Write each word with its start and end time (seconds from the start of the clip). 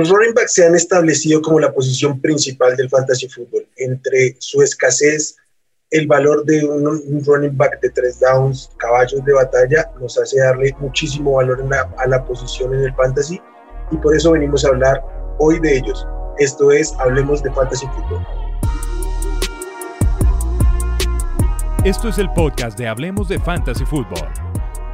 Los 0.00 0.08
running 0.08 0.32
backs 0.32 0.54
se 0.54 0.66
han 0.66 0.74
establecido 0.74 1.42
como 1.42 1.60
la 1.60 1.74
posición 1.74 2.22
principal 2.22 2.74
del 2.74 2.88
fantasy 2.88 3.28
fútbol. 3.28 3.68
Entre 3.76 4.34
su 4.38 4.62
escasez, 4.62 5.36
el 5.90 6.06
valor 6.06 6.42
de 6.46 6.64
un, 6.64 7.22
running 7.22 7.54
back 7.54 7.78
de 7.82 7.90
tres 7.90 8.18
downs, 8.18 8.70
caballos 8.78 9.22
de 9.26 9.34
batalla, 9.34 9.92
nos 10.00 10.18
hace 10.18 10.40
darle 10.40 10.74
muchísimo 10.80 11.32
valor 11.32 11.62
a 11.98 12.06
la 12.06 12.24
posición 12.24 12.72
en 12.72 12.84
el 12.84 12.94
fantasy 12.94 13.38
y 13.90 13.96
por 13.98 14.16
eso 14.16 14.32
venimos 14.32 14.64
a 14.64 14.68
hablar 14.68 15.04
hoy 15.38 15.60
de 15.60 15.76
ellos. 15.76 16.06
Esto 16.38 16.70
es 16.70 16.94
Hablemos 16.98 17.42
de 17.42 17.52
Fantasy 17.52 17.86
Fútbol. 17.88 18.26
Esto 21.84 22.08
es 22.08 22.16
el 22.16 22.32
podcast 22.32 22.78
de 22.78 22.88
Hablemos 22.88 23.28
de 23.28 23.38
Fantasy 23.38 23.84
Fútbol 23.84 24.30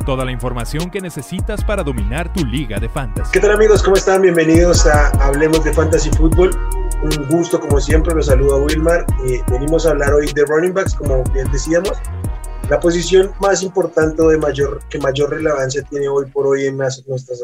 Toda 0.07 0.25
la 0.25 0.31
información 0.31 0.89
que 0.89 1.01
necesitas 1.01 1.65
para 1.65 1.83
dominar 1.83 2.33
tu 2.33 2.45
liga 2.45 2.79
de 2.79 2.89
fantasy. 2.89 3.29
¿Qué 3.33 3.41
tal 3.41 3.51
amigos? 3.51 3.83
¿Cómo 3.83 3.97
están? 3.97 4.23
Bienvenidos 4.23 4.87
a 4.87 5.09
Hablemos 5.09 5.65
de 5.65 5.75
Fantasy 5.75 6.11
Fútbol. 6.11 6.51
Un 7.03 7.29
gusto 7.29 7.59
como 7.59 7.81
siempre, 7.81 8.15
los 8.15 8.27
saluda 8.27 8.57
Wilmar. 8.57 9.05
Eh, 9.27 9.43
venimos 9.51 9.85
a 9.85 9.91
hablar 9.91 10.15
hoy 10.15 10.31
de 10.33 10.45
running 10.45 10.73
backs, 10.73 10.95
como 10.95 11.25
bien 11.35 11.51
decíamos. 11.51 11.99
La 12.71 12.79
posición 12.79 13.33
más 13.41 13.65
importante 13.65 14.23
o 14.23 14.29
de 14.29 14.39
mayor, 14.39 14.79
que 14.89 15.01
mayor 15.01 15.31
relevancia 15.31 15.83
tiene 15.83 16.07
hoy 16.07 16.31
por 16.31 16.47
hoy 16.47 16.67
en 16.67 16.79
las, 16.79 17.05
nuestras 17.09 17.43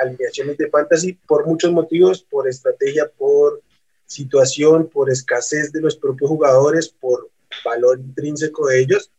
alineaciones 0.00 0.56
de 0.56 0.70
fantasy 0.70 1.12
por 1.28 1.46
muchos 1.46 1.72
motivos, 1.72 2.22
por 2.22 2.48
estrategia, 2.48 3.10
por 3.18 3.60
situación, 4.06 4.88
por 4.88 5.10
escasez 5.10 5.72
de 5.72 5.82
los 5.82 5.94
propios 5.94 6.30
jugadores, 6.30 6.88
por 6.88 7.28
valor 7.62 8.00
intrínseco 8.00 8.66
de 8.66 8.80
ellos. 8.80 9.10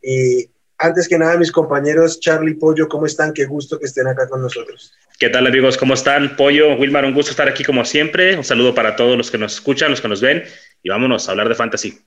Eh, 0.00 0.48
antes 0.80 1.06
que 1.06 1.18
nada, 1.18 1.36
mis 1.36 1.52
compañeros 1.52 2.18
Charlie 2.20 2.54
Pollo, 2.54 2.88
¿cómo 2.88 3.04
están? 3.04 3.34
Qué 3.34 3.44
gusto 3.44 3.78
que 3.78 3.84
estén 3.84 4.06
acá 4.06 4.26
con 4.28 4.40
nosotros. 4.40 4.94
¿Qué 5.18 5.28
tal 5.28 5.46
amigos? 5.46 5.76
¿Cómo 5.76 5.92
están? 5.92 6.36
Pollo, 6.36 6.74
Wilmar, 6.76 7.04
un 7.04 7.12
gusto 7.12 7.30
estar 7.30 7.46
aquí 7.46 7.62
como 7.62 7.84
siempre. 7.84 8.34
Un 8.36 8.44
saludo 8.44 8.74
para 8.74 8.96
todos 8.96 9.16
los 9.16 9.30
que 9.30 9.36
nos 9.36 9.52
escuchan, 9.52 9.90
los 9.90 10.00
que 10.00 10.08
nos 10.08 10.22
ven 10.22 10.42
y 10.82 10.88
vámonos 10.88 11.28
a 11.28 11.32
hablar 11.32 11.50
de 11.50 11.54
fantasy. 11.54 12.00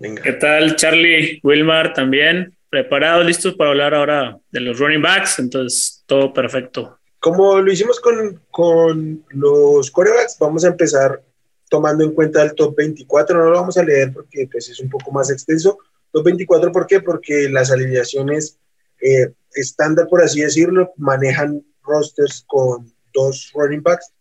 Venga. 0.00 0.22
¿Qué 0.22 0.32
tal 0.32 0.76
Charlie, 0.76 1.38
Wilmar 1.42 1.92
también? 1.92 2.56
Preparados, 2.70 3.26
listos 3.26 3.54
para 3.54 3.70
hablar 3.70 3.94
ahora 3.94 4.38
de 4.50 4.60
los 4.60 4.78
running 4.78 5.02
backs, 5.02 5.38
entonces 5.38 6.02
todo 6.06 6.32
perfecto. 6.32 6.98
Como 7.20 7.60
lo 7.60 7.70
hicimos 7.70 8.00
con, 8.00 8.40
con 8.50 9.22
los 9.30 9.90
quarterbacks, 9.90 10.38
vamos 10.40 10.64
a 10.64 10.68
empezar 10.68 11.22
tomando 11.68 12.04
en 12.04 12.12
cuenta 12.12 12.42
el 12.42 12.54
top 12.54 12.74
24, 12.76 13.38
no 13.38 13.50
lo 13.50 13.60
vamos 13.60 13.76
a 13.76 13.84
leer 13.84 14.12
porque 14.12 14.48
pues, 14.50 14.68
es 14.70 14.80
un 14.80 14.88
poco 14.88 15.12
más 15.12 15.30
extenso, 15.30 15.78
24, 16.24 16.72
¿por 16.72 16.86
qué? 16.86 17.00
Porque 17.00 17.48
las 17.48 17.70
alineaciones 17.70 18.58
eh, 19.00 19.32
estándar, 19.54 20.06
por 20.08 20.22
así 20.22 20.40
decirlo, 20.40 20.92
manejan 20.96 21.64
rosters 21.82 22.44
con 22.46 22.92
dos 23.12 23.50
running 23.54 23.82
backs, 23.82 24.12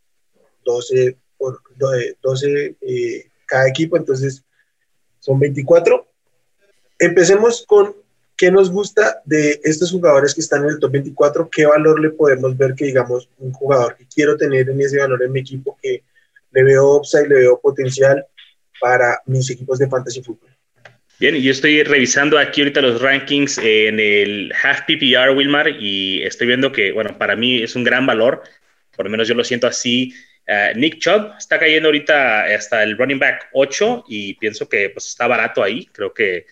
12, 0.64 1.18
por, 1.38 1.62
12 2.22 2.76
eh, 2.82 3.26
cada 3.46 3.68
equipo, 3.68 3.98
entonces 3.98 4.44
son 5.20 5.40
24. 5.40 6.08
Empecemos 7.00 7.66
con 7.68 7.96
qué 8.38 8.52
nos 8.52 8.72
gusta 8.72 9.22
de 9.26 9.60
estos 9.64 9.92
jugadores 9.92 10.34
que 10.34 10.42
están 10.42 10.64
en 10.64 10.72
el 10.72 10.80
top 10.80 10.92
24, 10.92 11.50
qué 11.50 11.66
valor 11.66 12.00
le 12.00 12.12
podemos 12.12 12.58
ver 12.58 12.74
que 12.74 12.86
digamos 12.86 13.30
un 13.38 13.52
jugador 13.54 13.96
que 13.96 14.08
quiero 14.08 14.36
tener 14.36 14.70
en 14.70 14.82
ese 14.82 15.00
valor 15.00 15.24
en 15.24 15.32
mi 15.32 15.40
equipo, 15.42 15.78
que 15.82 16.04
le 16.52 16.64
veo 16.64 16.98
upside, 16.98 17.28
le 17.28 17.36
veo 17.36 17.60
potencial 17.60 18.26
para 18.80 19.22
mis 19.26 19.50
equipos 19.50 19.80
de 19.80 19.88
fantasy 19.88 20.22
fútbol. 20.22 20.55
Bien, 21.18 21.34
yo 21.42 21.52
estoy 21.52 21.82
revisando 21.84 22.38
aquí 22.38 22.60
ahorita 22.60 22.82
los 22.82 23.02
rankings 23.02 23.58
en 23.60 24.02
el 24.02 24.54
half 24.62 24.82
PPR, 24.82 25.30
Wilmar, 25.30 25.70
y 25.80 26.22
estoy 26.24 26.48
viendo 26.48 26.74
que, 26.74 26.92
bueno, 26.92 27.18
para 27.18 27.38
mí 27.38 27.64
es 27.64 27.74
un 27.78 27.86
gran 27.86 28.06
valor, 28.06 28.44
por 28.98 29.06
lo 29.06 29.12
menos 29.12 29.26
yo 29.26 29.34
lo 29.34 29.46
siento 29.46 29.66
así. 29.66 30.14
Eh, 30.46 30.74
Nick 30.76 31.00
Chubb 31.00 31.34
está 31.38 31.58
cayendo 31.58 31.88
ahorita 31.88 32.54
hasta 32.54 32.84
el 32.84 32.98
running 32.98 33.18
back 33.18 33.48
8 33.54 34.04
y 34.10 34.34
pienso 34.34 34.68
que 34.68 34.90
pues, 34.90 35.08
está 35.08 35.26
barato 35.28 35.64
ahí. 35.64 35.86
Creo 35.94 36.14
que 36.14 36.48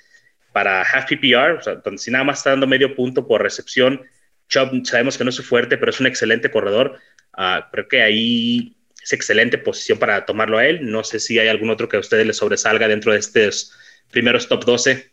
para 0.54 0.82
half 0.82 1.10
PPR, 1.10 1.58
o 1.60 1.62
sea, 1.62 1.82
si 1.98 2.10
nada 2.10 2.24
más 2.24 2.38
está 2.38 2.52
dando 2.52 2.66
medio 2.66 2.96
punto 2.96 3.28
por 3.28 3.44
recepción, 3.44 4.02
Chubb 4.48 4.86
sabemos 4.86 5.18
que 5.18 5.26
no 5.26 5.30
es 5.30 5.42
fuerte, 5.42 5.78
pero 5.78 5.90
es 5.92 6.00
un 6.00 6.08
excelente 6.08 6.50
corredor. 6.50 7.00
Uh, 7.38 7.70
creo 7.70 7.90
que 7.90 8.02
ahí 8.02 8.78
es 9.02 9.12
excelente 9.12 9.58
posición 9.58 10.00
para 10.00 10.26
tomarlo 10.26 10.58
a 10.58 10.66
él. 10.66 10.90
No 10.90 11.04
sé 11.04 11.20
si 11.20 11.38
hay 11.38 11.50
algún 11.50 11.70
otro 11.70 11.90
que 11.90 11.98
a 11.98 12.00
ustedes 12.00 12.26
les 12.26 12.38
sobresalga 12.38 12.88
dentro 12.88 13.12
de 13.12 13.20
estos 13.20 13.74
primeros 14.14 14.48
top 14.48 14.64
12? 14.64 15.12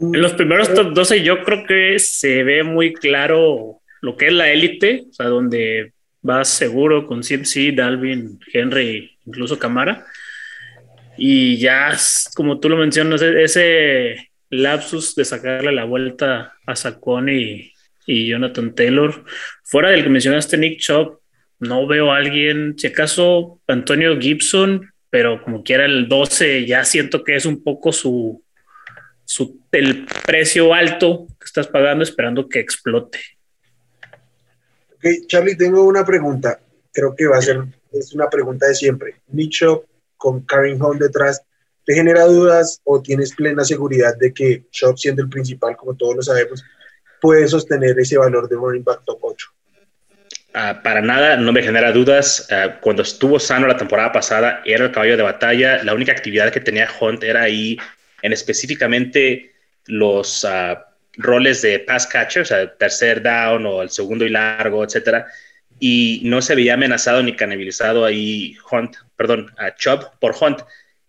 En 0.00 0.22
los 0.22 0.32
primeros 0.32 0.72
top 0.74 0.94
12 0.94 1.22
yo 1.22 1.44
creo 1.44 1.66
que 1.66 1.98
se 1.98 2.42
ve 2.42 2.62
muy 2.64 2.94
claro 2.94 3.80
lo 4.00 4.16
que 4.16 4.28
es 4.28 4.32
la 4.32 4.50
élite, 4.50 5.04
o 5.10 5.12
sea, 5.12 5.26
donde 5.26 5.92
vas 6.22 6.48
seguro 6.48 7.06
con 7.06 7.20
CMC, 7.20 7.74
Dalvin, 7.74 8.40
Henry, 8.52 9.18
incluso 9.26 9.58
Camara. 9.58 10.06
Y 11.16 11.58
ya, 11.58 11.94
como 12.34 12.60
tú 12.60 12.68
lo 12.70 12.76
mencionas, 12.76 13.20
e-, 13.20 13.42
ese 13.42 14.30
lapsus 14.48 15.14
de 15.14 15.24
sacarle 15.24 15.72
la 15.72 15.84
vuelta 15.84 16.54
a 16.66 16.76
Saccone 16.76 17.74
y, 18.06 18.28
Jonathan 18.28 18.74
Taylor, 18.74 19.24
fuera 19.62 19.90
del 19.90 20.02
que 20.02 20.08
mencionaste 20.08 20.58
Nick 20.58 20.80
Chop, 20.80 21.20
no 21.60 21.86
veo 21.86 22.10
a 22.10 22.16
alguien, 22.16 22.74
si 22.76 22.88
acaso 22.88 23.60
Antonio 23.68 24.18
Gibson, 24.18 24.89
pero 25.10 25.42
como 25.42 25.62
quiera 25.62 25.84
el 25.84 26.08
12 26.08 26.66
ya 26.66 26.84
siento 26.84 27.22
que 27.24 27.34
es 27.34 27.44
un 27.44 27.62
poco 27.62 27.92
su, 27.92 28.42
su 29.24 29.60
el 29.72 30.06
precio 30.24 30.72
alto 30.72 31.26
que 31.38 31.44
estás 31.44 31.66
pagando 31.66 32.04
esperando 32.04 32.48
que 32.48 32.60
explote. 32.60 33.18
Ok, 34.94 35.26
Charlie, 35.26 35.56
tengo 35.56 35.84
una 35.84 36.04
pregunta. 36.04 36.60
Creo 36.92 37.14
que 37.14 37.26
va 37.26 37.38
a 37.38 37.42
ser, 37.42 37.62
es 37.92 38.14
una 38.14 38.28
pregunta 38.28 38.66
de 38.66 38.74
siempre. 38.74 39.16
Nicho 39.28 39.84
con 40.16 40.42
Karen 40.42 40.80
Home 40.82 41.00
detrás, 41.00 41.42
¿te 41.84 41.94
genera 41.94 42.24
dudas 42.24 42.80
o 42.84 43.00
tienes 43.00 43.34
plena 43.34 43.64
seguridad 43.64 44.16
de 44.18 44.32
que 44.34 44.64
Shop, 44.70 44.96
siendo 44.98 45.22
el 45.22 45.28
principal, 45.28 45.76
como 45.76 45.94
todos 45.94 46.16
lo 46.16 46.22
sabemos, 46.22 46.62
puede 47.20 47.48
sostener 47.48 47.98
ese 47.98 48.18
valor 48.18 48.48
de 48.48 48.56
running 48.56 48.84
back 48.84 49.02
top 49.04 49.18
8? 49.22 49.48
Ah, 50.52 50.80
para 50.82 51.00
nada, 51.00 51.36
no 51.36 51.52
me 51.52 51.62
genera 51.62 51.92
dudas. 51.92 52.48
Ah, 52.50 52.78
cuando 52.80 53.02
estuvo 53.02 53.38
sano 53.38 53.66
la 53.66 53.76
temporada 53.76 54.10
pasada, 54.12 54.62
era 54.64 54.86
el 54.86 54.92
caballo 54.92 55.16
de 55.16 55.22
batalla. 55.22 55.82
La 55.84 55.94
única 55.94 56.12
actividad 56.12 56.52
que 56.52 56.60
tenía 56.60 56.88
Hunt 57.00 57.22
era 57.22 57.42
ahí 57.42 57.78
en 58.22 58.32
específicamente 58.32 59.52
los 59.86 60.44
uh, 60.44 60.76
roles 61.16 61.62
de 61.62 61.78
pass 61.80 62.06
catcher, 62.06 62.42
o 62.42 62.44
sea, 62.44 62.74
tercer 62.76 63.22
down 63.22 63.64
o 63.66 63.82
el 63.82 63.90
segundo 63.90 64.24
y 64.24 64.30
largo, 64.30 64.84
etcétera. 64.84 65.26
Y 65.78 66.22
no 66.24 66.42
se 66.42 66.54
veía 66.54 66.74
amenazado 66.74 67.22
ni 67.22 67.34
canibalizado 67.34 68.04
ahí 68.04 68.56
Hunt, 68.70 68.96
perdón, 69.16 69.52
a 69.56 69.74
Chubb 69.74 70.18
por 70.18 70.34
Hunt. 70.40 70.60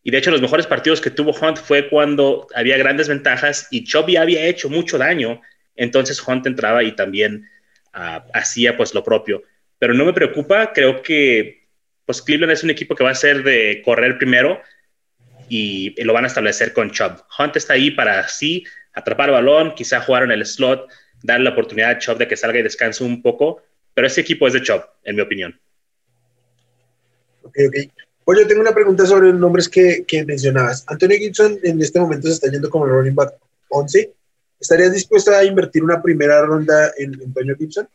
Y 0.04 0.12
de 0.12 0.18
hecho, 0.20 0.32
los 0.32 0.42
mejores 0.42 0.68
partidos 0.68 1.02
que 1.02 1.10
tuvo 1.10 1.32
Hunt 1.32 1.58
fue 1.58 1.90
cuando 1.90 2.48
había 2.56 2.78
grandes 2.78 3.08
ventajas 3.08 3.68
y 3.72 3.84
Chubb 3.84 4.10
ya 4.10 4.22
había 4.22 4.46
hecho 4.46 4.70
mucho 4.70 4.98
daño. 4.98 5.42
Entonces 5.76 6.26
Hunt 6.26 6.46
entraba 6.46 6.84
y 6.84 6.92
también 6.94 7.50
hacía 7.92 8.78
pues 8.78 8.94
lo 8.94 9.04
propio. 9.04 9.44
Pero 9.80 9.94
no 9.94 10.06
me 10.06 10.14
preocupa, 10.14 10.72
creo 10.74 11.02
que 11.02 11.68
pues 12.06 12.22
Cleveland 12.22 12.54
es 12.54 12.64
un 12.64 12.70
equipo 12.70 12.96
que 12.96 13.04
va 13.04 13.12
a 13.12 13.16
ser 13.16 13.44
de 13.44 13.82
correr 13.84 14.18
primero 14.18 14.62
y 15.50 16.02
lo 16.04 16.14
van 16.14 16.24
a 16.24 16.28
establecer 16.28 16.74
con 16.74 16.92
Chubb. 16.92 17.24
Hunt 17.38 17.56
está 17.56 17.74
ahí 17.74 17.92
para 17.92 18.20
así 18.20 18.64
atrapar 18.94 19.30
el 19.30 19.36
balón, 19.36 19.74
quizá 19.76 20.02
jugar 20.02 20.24
en 20.24 20.32
el 20.32 20.46
slot, 20.46 20.88
darle 21.24 21.46
la 21.46 21.52
oportunidad 21.52 21.92
a 21.92 21.98
Chubb 22.00 22.18
de 22.18 22.28
que 22.28 22.38
salga 22.38 22.60
y 22.60 22.64
descanse 22.64 23.04
un 23.04 23.22
poco, 23.22 23.62
pero 23.94 24.08
ese 24.08 24.22
equipo 24.22 24.48
es 24.48 24.54
de 24.54 24.62
Chubb, 24.62 24.82
en 25.04 25.16
mi 25.16 25.22
opinión. 25.22 25.60
Ok, 27.44 27.58
ok. 27.68 27.92
Oye, 28.26 28.46
tengo 28.46 28.62
una 28.62 28.74
pregunta 28.74 29.06
sobre 29.06 29.30
los 29.32 29.40
nombres 29.40 29.68
que, 29.68 30.06
que 30.08 30.24
mencionabas. 30.26 30.86
Antonio 30.88 31.18
Gibson 31.18 31.60
en 31.64 31.82
este 31.82 32.00
momento 32.00 32.28
se 32.28 32.34
está 32.36 32.52
yendo 32.52 32.70
como 32.70 32.86
el 32.86 32.92
running 32.92 33.16
back 33.16 33.34
11 33.70 34.14
¿Estarías 34.62 34.94
dispuesta 34.94 35.40
a 35.40 35.44
invertir 35.44 35.84
una 35.84 36.04
primera 36.04 36.40
ronda 36.46 36.92
en 36.96 37.20
Antonio 37.20 37.56
Gibson? 37.58 37.90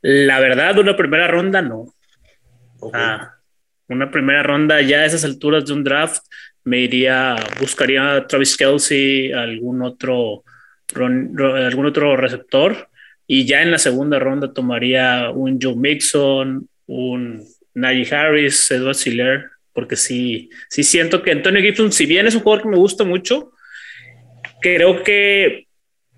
La 0.00 0.40
verdad, 0.40 0.78
una 0.78 0.96
primera 0.96 1.28
ronda 1.28 1.60
no. 1.60 1.92
Ah, 2.94 3.34
una 3.88 4.10
primera 4.10 4.42
ronda 4.42 4.80
ya 4.80 5.00
a 5.00 5.04
esas 5.04 5.24
alturas 5.24 5.66
de 5.66 5.74
un 5.74 5.84
draft 5.84 6.22
me 6.64 6.78
iría, 6.78 7.36
buscaría 7.60 8.14
a 8.14 8.26
Travis 8.26 8.56
Kelsey, 8.56 9.30
algún 9.32 9.82
otro, 9.82 10.44
algún 10.94 11.86
otro 11.86 12.16
receptor 12.16 12.88
y 13.26 13.44
ya 13.44 13.60
en 13.60 13.70
la 13.70 13.78
segunda 13.78 14.18
ronda 14.18 14.54
tomaría 14.54 15.30
un 15.30 15.58
Joe 15.60 15.76
Mixon, 15.76 16.66
un 16.86 17.44
Najee 17.74 18.14
Harris, 18.14 18.70
Edward 18.70 18.94
Siller, 18.94 19.50
porque 19.74 19.96
sí, 19.96 20.48
sí 20.70 20.82
siento 20.82 21.22
que 21.22 21.32
Antonio 21.32 21.60
Gibson, 21.60 21.92
si 21.92 22.06
bien 22.06 22.26
es 22.26 22.34
un 22.34 22.40
jugador 22.40 22.62
que 22.62 22.70
me 22.70 22.78
gusta 22.78 23.04
mucho, 23.04 23.52
creo 24.60 25.02
que 25.02 25.66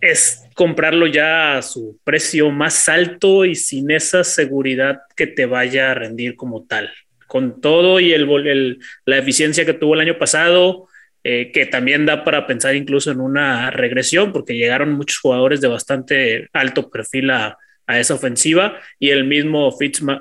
es 0.00 0.44
comprarlo 0.54 1.06
ya 1.06 1.58
a 1.58 1.62
su 1.62 1.98
precio 2.04 2.50
más 2.50 2.88
alto 2.88 3.44
y 3.44 3.54
sin 3.54 3.90
esa 3.90 4.24
seguridad 4.24 5.00
que 5.16 5.26
te 5.26 5.46
vaya 5.46 5.90
a 5.90 5.94
rendir 5.94 6.36
como 6.36 6.64
tal. 6.66 6.90
Con 7.26 7.60
todo 7.60 8.00
y 8.00 8.12
el, 8.12 8.78
la 9.04 9.18
eficiencia 9.18 9.64
que 9.64 9.74
tuvo 9.74 9.94
el 9.94 10.00
año 10.00 10.18
pasado, 10.18 10.88
eh, 11.22 11.50
que 11.52 11.66
también 11.66 12.06
da 12.06 12.24
para 12.24 12.46
pensar 12.46 12.74
incluso 12.74 13.10
en 13.10 13.20
una 13.20 13.70
regresión, 13.70 14.32
porque 14.32 14.56
llegaron 14.56 14.92
muchos 14.92 15.18
jugadores 15.18 15.60
de 15.60 15.68
bastante 15.68 16.48
alto 16.52 16.90
perfil 16.90 17.30
a, 17.30 17.58
a 17.90 17.98
esa 17.98 18.14
ofensiva 18.14 18.78
y 18.98 19.10
el 19.10 19.24
mismo 19.24 19.76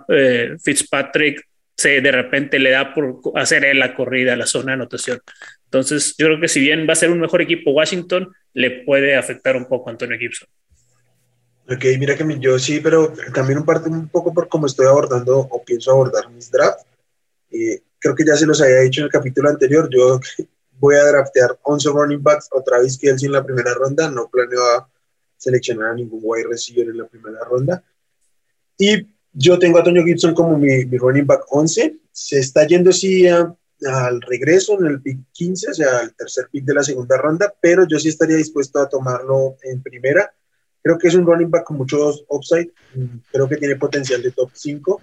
eh, 0.10 0.56
Fitzpatrick 0.64 1.48
se 1.78 2.02
de 2.02 2.12
repente 2.12 2.60
le 2.60 2.72
da 2.72 2.94
por 2.94 3.22
hacer 3.36 3.76
la 3.76 3.96
corrida 3.96 4.34
a 4.34 4.36
la 4.36 4.46
zona 4.46 4.72
de 4.72 4.74
anotación. 4.74 5.20
Entonces, 5.70 6.16
yo 6.18 6.26
creo 6.26 6.42
que 6.42 6.48
si 6.48 6.60
bien 6.60 6.88
va 6.90 6.94
a 6.94 6.96
ser 6.96 7.12
un 7.12 7.20
mejor 7.20 7.44
equipo 7.44 7.70
Washington, 7.72 8.34
le 8.54 8.84
puede 8.84 9.16
afectar 9.16 9.56
un 9.56 9.66
poco 9.66 9.90
a 9.90 9.92
Antonio 9.92 10.18
Gibson. 10.18 10.50
Ok, 11.72 11.86
mira 12.00 12.18
que 12.18 12.26
yo 12.40 12.58
sí, 12.58 12.80
pero 12.80 13.14
también 13.36 13.60
un, 13.60 13.66
parte, 13.66 13.88
un 13.88 14.10
poco 14.10 14.34
por 14.34 14.50
cómo 14.50 14.66
estoy 14.66 14.88
abordando 14.88 15.38
o 15.38 15.64
pienso 15.64 15.92
abordar 15.92 16.28
mis 16.32 16.50
drafts. 16.50 16.84
Eh, 17.52 17.84
creo 18.00 18.16
que 18.16 18.26
ya 18.26 18.36
se 18.36 18.48
los 18.48 18.60
había 18.60 18.80
dicho 18.80 19.02
en 19.02 19.06
el 19.06 19.12
capítulo 19.12 19.48
anterior, 19.50 19.88
yo 19.92 20.20
voy 20.80 20.96
a 20.96 21.04
draftear 21.04 21.60
11 21.62 21.90
running 21.90 22.24
backs, 22.24 22.48
otra 22.52 22.80
vez 22.80 22.98
que 22.98 23.10
él 23.10 23.18
en 23.22 23.32
la 23.32 23.46
primera 23.46 23.72
ronda, 23.76 24.10
no 24.10 24.28
planeo 24.28 24.90
seleccionar 25.38 25.92
a 25.92 25.94
ningún 25.94 26.22
wide 26.24 26.48
receiver 26.50 26.88
en 26.88 26.98
la 26.98 27.06
primera 27.06 27.46
ronda. 27.46 27.84
Y 28.76 29.06
yo 29.32 29.60
tengo 29.60 29.78
a 29.78 29.82
Antonio 29.82 30.04
Gibson 30.04 30.34
como 30.34 30.58
mi, 30.58 30.86
mi 30.86 30.98
running 30.98 31.28
back 31.28 31.46
11, 31.50 31.98
se 32.12 32.40
está 32.40 32.66
yendo 32.66 32.92
sí 32.92 33.28
al 33.86 34.22
regreso 34.22 34.80
en 34.80 34.88
el 34.88 35.02
pick 35.02 35.20
15, 35.32 35.72
o 35.72 35.74
sea, 35.74 36.02
el 36.02 36.14
tercer 36.16 36.48
pick 36.52 36.66
de 36.66 36.74
la 36.74 36.84
segunda 36.84 37.18
ronda, 37.18 37.54
pero 37.62 37.88
yo 37.88 38.00
sí 38.00 38.10
estaría 38.10 38.38
dispuesto 38.38 38.80
a 38.80 38.90
tomarlo 38.90 39.56
en 39.64 39.82
primera 39.82 40.34
Creo 40.82 40.98
que 40.98 41.10
es 41.10 41.16
un 41.16 41.26
running 41.26 41.50
back 41.50 41.66
con 41.66 41.78
muchos 41.78 42.26
upside. 42.30 42.72
Creo 43.32 43.48
que 43.48 43.58
tiene 43.58 43.76
potencial 43.76 44.22
de 44.22 44.32
top 44.32 44.52
5 44.54 45.02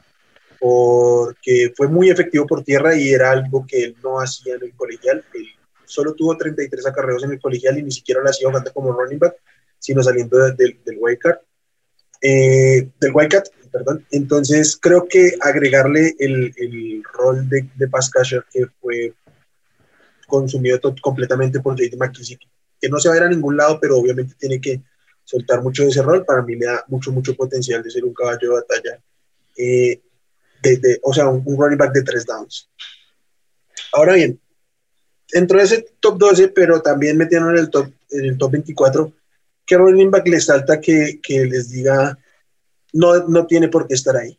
porque 0.58 1.72
fue 1.76 1.86
muy 1.88 2.08
efectivo 2.08 2.46
por 2.46 2.64
tierra 2.64 2.96
y 2.96 3.10
era 3.10 3.30
algo 3.30 3.66
que 3.66 3.84
él 3.84 3.96
no 4.02 4.18
hacía 4.18 4.54
en 4.54 4.64
el 4.64 4.74
colegial. 4.74 5.22
Él 5.34 5.46
solo 5.84 6.14
tuvo 6.14 6.36
33 6.36 6.86
acarreos 6.86 7.24
en 7.24 7.32
el 7.32 7.40
colegial 7.40 7.78
y 7.78 7.82
ni 7.82 7.92
siquiera 7.92 8.22
lo 8.22 8.30
hacía 8.30 8.48
jugando 8.48 8.72
como 8.72 8.92
running 8.92 9.18
back, 9.18 9.36
sino 9.78 10.02
saliendo 10.02 10.38
del 10.52 10.78
Wildcat. 10.98 11.42
Eh, 12.22 12.88
del 12.98 13.12
Wildcat, 13.12 13.48
perdón. 13.76 14.06
Entonces 14.10 14.78
creo 14.80 15.06
que 15.06 15.34
agregarle 15.40 16.14
el, 16.18 16.52
el 16.56 17.02
rol 17.12 17.46
de, 17.48 17.68
de 17.76 17.90
catcher 17.90 18.44
que 18.50 18.66
fue 18.80 19.12
consumido 20.26 20.80
completamente 21.02 21.60
por 21.60 21.76
JD 21.76 21.96
McKissick, 21.96 22.40
que 22.80 22.88
no 22.88 22.98
se 22.98 23.08
va 23.08 23.14
a 23.14 23.18
ir 23.18 23.22
a 23.24 23.28
ningún 23.28 23.56
lado, 23.56 23.78
pero 23.80 23.98
obviamente 23.98 24.34
tiene 24.38 24.60
que 24.60 24.82
soltar 25.24 25.62
mucho 25.62 25.82
de 25.82 25.90
ese 25.90 26.02
rol, 26.02 26.24
para 26.24 26.42
mí 26.42 26.56
le 26.56 26.66
da 26.66 26.84
mucho, 26.88 27.12
mucho 27.12 27.34
potencial 27.34 27.82
de 27.82 27.90
ser 27.90 28.04
un 28.04 28.14
caballo 28.14 28.38
de 28.40 28.48
batalla, 28.48 29.02
eh, 29.56 30.00
de, 30.62 30.98
o 31.02 31.12
sea, 31.12 31.28
un, 31.28 31.44
running 31.44 31.78
back 31.78 31.92
de 31.92 32.02
tres 32.02 32.24
downs. 32.24 32.70
Ahora 33.92 34.14
bien, 34.14 34.40
entró 35.32 35.60
ese 35.60 35.86
top 36.00 36.18
12, 36.18 36.48
pero 36.48 36.80
también 36.80 37.16
metieron 37.16 37.50
en 37.50 37.58
el 37.58 37.70
top, 37.70 37.88
en 38.10 38.24
el 38.24 38.38
top 38.38 38.52
24, 38.52 39.12
¿qué 39.66 39.76
running 39.76 40.10
back 40.10 40.26
les 40.28 40.46
salta 40.46 40.80
que, 40.80 41.20
que 41.22 41.44
les 41.44 41.70
diga 41.70 42.18
no, 42.92 43.26
no 43.28 43.46
tiene 43.46 43.68
por 43.68 43.86
qué 43.86 43.94
estar 43.94 44.16
ahí? 44.16 44.38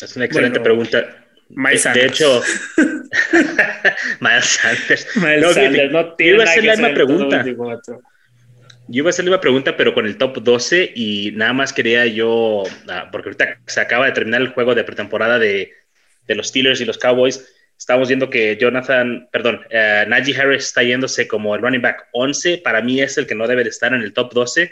Es 0.00 0.16
una 0.16 0.24
excelente 0.24 0.60
pregunta. 0.60 1.16
Miles 1.50 1.84
de, 1.84 1.90
de 1.92 2.06
hecho, 2.06 2.42
Miles 4.20 4.44
Sanders. 4.44 5.16
Miles 5.16 5.42
no, 5.42 5.52
Sanders 5.52 5.92
no 5.92 6.14
tiene 6.14 6.34
iba 6.34 6.44
a 6.44 6.46
hacer 6.46 6.64
la 6.64 6.72
misma 6.72 6.94
pregunta. 6.94 7.44
Yo 7.44 8.98
iba 9.02 9.08
a 9.08 9.10
hacer 9.10 9.24
la 9.26 9.40
pregunta, 9.40 9.76
pero 9.76 9.94
con 9.94 10.06
el 10.06 10.16
top 10.16 10.42
12 10.42 10.92
y 10.94 11.32
nada 11.32 11.52
más 11.52 11.72
quería 11.72 12.06
yo, 12.06 12.64
ah, 12.88 13.08
porque 13.12 13.28
ahorita 13.28 13.60
se 13.66 13.80
acaba 13.80 14.06
de 14.06 14.12
terminar 14.12 14.40
el 14.40 14.48
juego 14.48 14.74
de 14.74 14.84
pretemporada 14.84 15.38
de, 15.38 15.72
de 16.26 16.34
los 16.34 16.48
Steelers 16.48 16.80
y 16.80 16.84
los 16.84 16.98
Cowboys. 16.98 17.44
Estamos 17.78 18.08
viendo 18.08 18.28
que 18.28 18.56
Jonathan, 18.60 19.28
perdón, 19.32 19.60
uh, 19.70 20.08
Najee 20.08 20.36
Harris 20.36 20.66
está 20.66 20.82
yéndose 20.82 21.26
como 21.26 21.54
el 21.54 21.62
running 21.62 21.80
back 21.80 22.08
11. 22.12 22.58
Para 22.58 22.82
mí 22.82 23.00
es 23.00 23.16
el 23.16 23.26
que 23.26 23.34
no 23.34 23.48
debe 23.48 23.64
de 23.64 23.70
estar 23.70 23.94
en 23.94 24.02
el 24.02 24.12
top 24.12 24.34
12. 24.34 24.70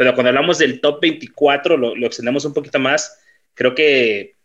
Pero 0.00 0.14
cuando 0.14 0.30
hablamos 0.30 0.56
del 0.56 0.80
top 0.80 0.98
24, 1.02 1.76
lo, 1.76 1.94
lo 1.94 2.06
extendemos 2.06 2.46
un 2.46 2.54
poquito 2.54 2.78
más. 2.78 3.20
Creo 3.52 3.74
que 3.74 4.36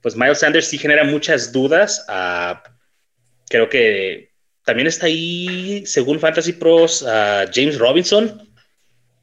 pues 0.00 0.16
Miles 0.16 0.40
Sanders 0.40 0.66
sí 0.66 0.76
genera 0.76 1.04
muchas 1.04 1.52
dudas. 1.52 2.04
Uh, 2.08 2.58
creo 3.48 3.68
que 3.68 4.32
también 4.64 4.88
está 4.88 5.06
ahí, 5.06 5.84
según 5.86 6.18
Fantasy 6.18 6.54
Pros, 6.54 7.02
uh, 7.02 7.48
James 7.54 7.78
Robinson 7.78 8.42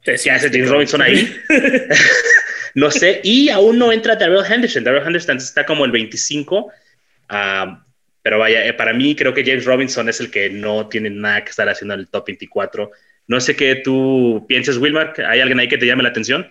¿Qué 0.02 0.12
hace 0.12 0.48
James 0.48 0.70
Robinson 0.70 1.02
ahí? 1.02 1.30
no 2.74 2.90
sé. 2.90 3.20
Y 3.22 3.50
aún 3.50 3.78
no 3.78 3.92
entra 3.92 4.16
Darrell 4.16 4.50
Henderson. 4.50 4.84
Darrell 4.84 5.06
Henderson 5.06 5.36
está 5.36 5.66
como 5.66 5.84
el 5.84 5.90
25. 5.90 6.72
Ah, 7.28 7.84
pero 8.22 8.38
vaya, 8.38 8.64
eh, 8.64 8.72
para 8.72 8.94
mí 8.94 9.14
creo 9.14 9.34
que 9.34 9.44
James 9.44 9.66
Robinson 9.66 10.08
es 10.08 10.20
el 10.20 10.30
que 10.30 10.48
no 10.48 10.88
tiene 10.88 11.10
nada 11.10 11.44
que 11.44 11.50
estar 11.50 11.68
haciendo 11.68 11.92
en 11.92 12.00
el 12.00 12.08
top 12.08 12.28
24. 12.28 12.90
No 13.32 13.40
sé 13.40 13.56
qué 13.56 13.76
tú 13.76 14.44
piensas, 14.46 14.76
Wilmar. 14.76 15.14
¿Hay 15.26 15.40
alguien 15.40 15.58
ahí 15.58 15.66
que 15.66 15.78
te 15.78 15.86
llame 15.86 16.02
la 16.02 16.10
atención? 16.10 16.46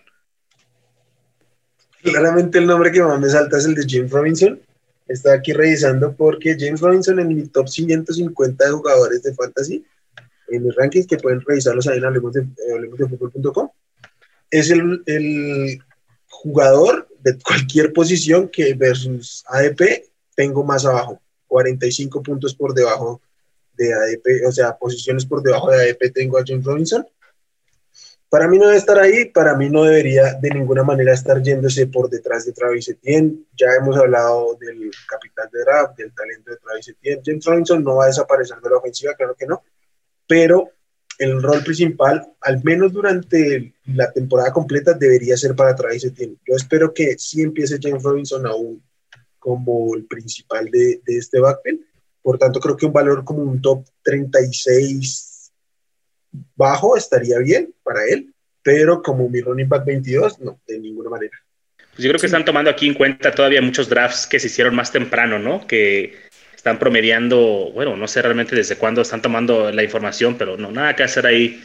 Claramente 2.01 2.57
el 2.57 2.65
nombre 2.65 2.91
que 2.91 3.03
más 3.03 3.19
me 3.19 3.29
salta 3.29 3.59
es 3.59 3.65
el 3.65 3.75
de 3.75 3.85
James 3.87 4.09
Robinson. 4.09 4.59
Está 5.07 5.33
aquí 5.33 5.53
revisando 5.53 6.15
porque 6.15 6.57
James 6.59 6.81
Robinson 6.81 7.19
en 7.19 7.27
mi 7.27 7.47
top 7.49 7.67
550 7.69 8.65
de 8.65 8.71
jugadores 8.71 9.21
de 9.21 9.31
fantasy 9.35 9.85
en 10.47 10.63
mis 10.63 10.75
rankings, 10.75 11.05
que 11.05 11.17
pueden 11.17 11.41
revisarlos 11.41 11.87
ahí 11.87 11.99
en 11.99 12.05
hablemos 12.05 12.33
de, 12.33 12.47
fútbol.com, 13.09 13.69
es 14.49 14.71
el, 14.71 15.03
el, 15.05 15.79
jugador 16.29 17.07
de 17.19 17.37
cualquier 17.37 17.93
posición 17.93 18.49
que 18.49 18.73
versus 18.73 19.43
ADP 19.45 20.09
tengo 20.35 20.63
más 20.63 20.83
abajo, 20.83 21.21
45 21.45 22.23
puntos 22.23 22.55
por 22.55 22.73
debajo 22.73 23.21
de 23.81 23.93
ADP, 23.93 24.47
o 24.47 24.51
sea, 24.51 24.77
posiciones 24.77 25.25
por 25.25 25.41
debajo 25.41 25.71
de 25.71 25.81
ADP 25.81 26.13
tengo 26.13 26.37
a 26.37 26.43
James 26.45 26.65
Robinson. 26.65 27.05
Para 28.29 28.47
mí 28.47 28.57
no 28.57 28.67
debe 28.67 28.77
estar 28.77 28.97
ahí, 28.97 29.25
para 29.25 29.57
mí 29.57 29.69
no 29.69 29.83
debería 29.83 30.35
de 30.35 30.51
ninguna 30.51 30.83
manera 30.83 31.13
estar 31.13 31.41
yéndose 31.41 31.87
por 31.87 32.09
detrás 32.09 32.45
de 32.45 32.53
Travis 32.53 32.87
Etienne. 32.87 33.43
Ya 33.57 33.67
hemos 33.77 33.97
hablado 33.97 34.55
del 34.55 34.89
capital 35.09 35.49
de 35.51 35.59
draft, 35.59 35.97
del 35.97 36.13
talento 36.13 36.51
de 36.51 36.57
Travis 36.57 36.87
Etienne. 36.87 37.21
James 37.25 37.45
Robinson 37.45 37.83
no 37.83 37.95
va 37.97 38.05
a 38.05 38.07
desaparecer 38.07 38.57
de 38.61 38.69
la 38.69 38.77
ofensiva, 38.77 39.15
claro 39.15 39.35
que 39.37 39.45
no, 39.45 39.63
pero 40.27 40.69
el 41.17 41.41
rol 41.41 41.61
principal, 41.63 42.33
al 42.41 42.63
menos 42.63 42.93
durante 42.93 43.73
la 43.87 44.11
temporada 44.11 44.53
completa, 44.53 44.93
debería 44.93 45.35
ser 45.35 45.53
para 45.53 45.75
Travis 45.75 46.05
Etienne. 46.05 46.37
Yo 46.47 46.55
espero 46.55 46.93
que 46.93 47.17
sí 47.17 47.41
empiece 47.41 47.79
James 47.81 48.01
Robinson 48.01 48.47
aún 48.47 48.81
como 49.37 49.93
el 49.95 50.05
principal 50.05 50.65
de, 50.71 51.01
de 51.05 51.17
este 51.17 51.39
backfield. 51.39 51.81
Por 52.21 52.38
tanto, 52.38 52.59
creo 52.59 52.77
que 52.77 52.85
un 52.85 52.94
valor 52.94 53.23
como 53.23 53.44
un 53.44 53.62
top 53.62 53.85
36 54.03 55.51
bajo 56.56 56.95
estaría 56.95 57.39
bien 57.39 57.73
para 57.83 58.06
él, 58.06 58.33
pero 58.62 59.01
como 59.01 59.27
mi 59.29 59.41
running 59.41 59.68
back 59.68 59.85
22, 59.85 60.39
no, 60.39 60.59
de 60.68 60.79
ninguna 60.79 61.09
manera. 61.09 61.38
Pues 61.77 62.03
yo 62.03 62.09
creo 62.09 62.19
que 62.19 62.27
están 62.27 62.45
tomando 62.45 62.69
aquí 62.69 62.88
en 62.88 62.94
cuenta 62.94 63.31
todavía 63.31 63.62
muchos 63.62 63.89
drafts 63.89 64.27
que 64.27 64.39
se 64.39 64.48
hicieron 64.48 64.75
más 64.75 64.91
temprano, 64.91 65.39
¿no? 65.39 65.67
Que 65.67 66.15
están 66.55 66.79
promediando, 66.79 67.72
bueno, 67.74 67.98
no 67.98 68.07
sé 68.07 68.22
realmente 68.22 68.55
desde 68.55 68.77
cuándo 68.77 69.01
están 69.01 69.22
tomando 69.22 69.72
la 69.72 69.84
información, 69.84 70.38
pero 70.38 70.57
no, 70.57 70.72
nada 70.72 70.95
que 70.95 71.03
hacer 71.03 71.25
ahí 71.25 71.62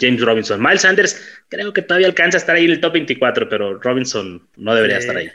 James 0.00 0.20
Robinson. 0.20 0.62
Miles 0.62 0.82
Sanders 0.82 1.20
creo 1.48 1.72
que 1.72 1.82
todavía 1.82 2.06
alcanza 2.06 2.36
a 2.36 2.40
estar 2.40 2.54
ahí 2.54 2.66
en 2.66 2.72
el 2.72 2.80
top 2.80 2.92
24, 2.92 3.48
pero 3.48 3.78
Robinson 3.78 4.46
no 4.56 4.74
debería 4.74 4.98
estar 4.98 5.16
ahí. 5.16 5.30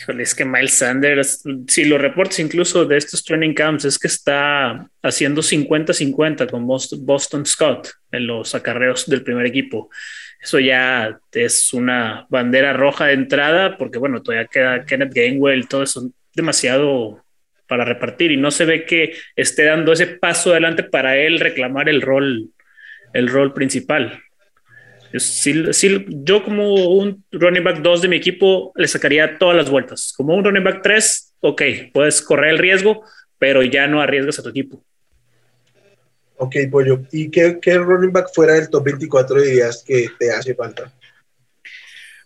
Híjole, 0.00 0.22
es 0.22 0.34
que 0.34 0.46
Miles 0.46 0.78
Sanders, 0.78 1.44
si 1.68 1.84
los 1.84 2.00
reportes 2.00 2.38
incluso 2.38 2.86
de 2.86 2.96
estos 2.96 3.22
training 3.22 3.52
camps, 3.52 3.84
es 3.84 3.98
que 3.98 4.08
está 4.08 4.88
haciendo 5.02 5.42
50-50 5.42 6.48
con 6.48 6.66
Boston 6.66 7.44
Scott 7.44 7.90
en 8.10 8.26
los 8.26 8.54
acarreos 8.54 9.06
del 9.10 9.22
primer 9.22 9.44
equipo. 9.44 9.90
Eso 10.40 10.58
ya 10.58 11.20
es 11.32 11.74
una 11.74 12.26
bandera 12.30 12.72
roja 12.72 13.06
de 13.06 13.12
entrada, 13.12 13.76
porque 13.76 13.98
bueno, 13.98 14.22
todavía 14.22 14.48
queda 14.48 14.86
Kenneth 14.86 15.12
Gainwell, 15.12 15.68
todo 15.68 15.82
eso 15.82 16.10
demasiado 16.34 17.22
para 17.66 17.84
repartir 17.84 18.32
y 18.32 18.38
no 18.38 18.50
se 18.50 18.64
ve 18.64 18.86
que 18.86 19.14
esté 19.36 19.64
dando 19.64 19.92
ese 19.92 20.06
paso 20.06 20.52
adelante 20.52 20.82
para 20.82 21.18
él 21.18 21.38
reclamar 21.40 21.90
el 21.90 22.00
rol, 22.00 22.48
el 23.12 23.28
rol 23.28 23.52
principal. 23.52 24.22
Yo 25.12 26.44
como 26.44 26.74
un 26.74 27.24
running 27.32 27.64
back 27.64 27.78
2 27.78 28.02
de 28.02 28.08
mi 28.08 28.16
equipo 28.16 28.72
le 28.76 28.88
sacaría 28.88 29.38
todas 29.38 29.56
las 29.56 29.70
vueltas. 29.70 30.12
Como 30.16 30.34
un 30.34 30.44
running 30.44 30.64
back 30.64 30.80
3, 30.82 31.34
ok, 31.40 31.62
puedes 31.92 32.22
correr 32.22 32.50
el 32.50 32.58
riesgo, 32.58 33.04
pero 33.38 33.62
ya 33.62 33.86
no 33.86 34.00
arriesgas 34.00 34.38
a 34.38 34.42
tu 34.42 34.50
equipo. 34.50 34.84
Ok, 36.36 36.56
Pollo. 36.70 37.02
¿Y 37.12 37.30
qué, 37.30 37.58
qué 37.60 37.76
running 37.76 38.12
back 38.12 38.28
fuera 38.34 38.54
del 38.54 38.70
top 38.70 38.84
24 38.84 39.42
dirías 39.42 39.84
que 39.86 40.06
te 40.18 40.30
hace 40.30 40.54
falta? 40.54 40.92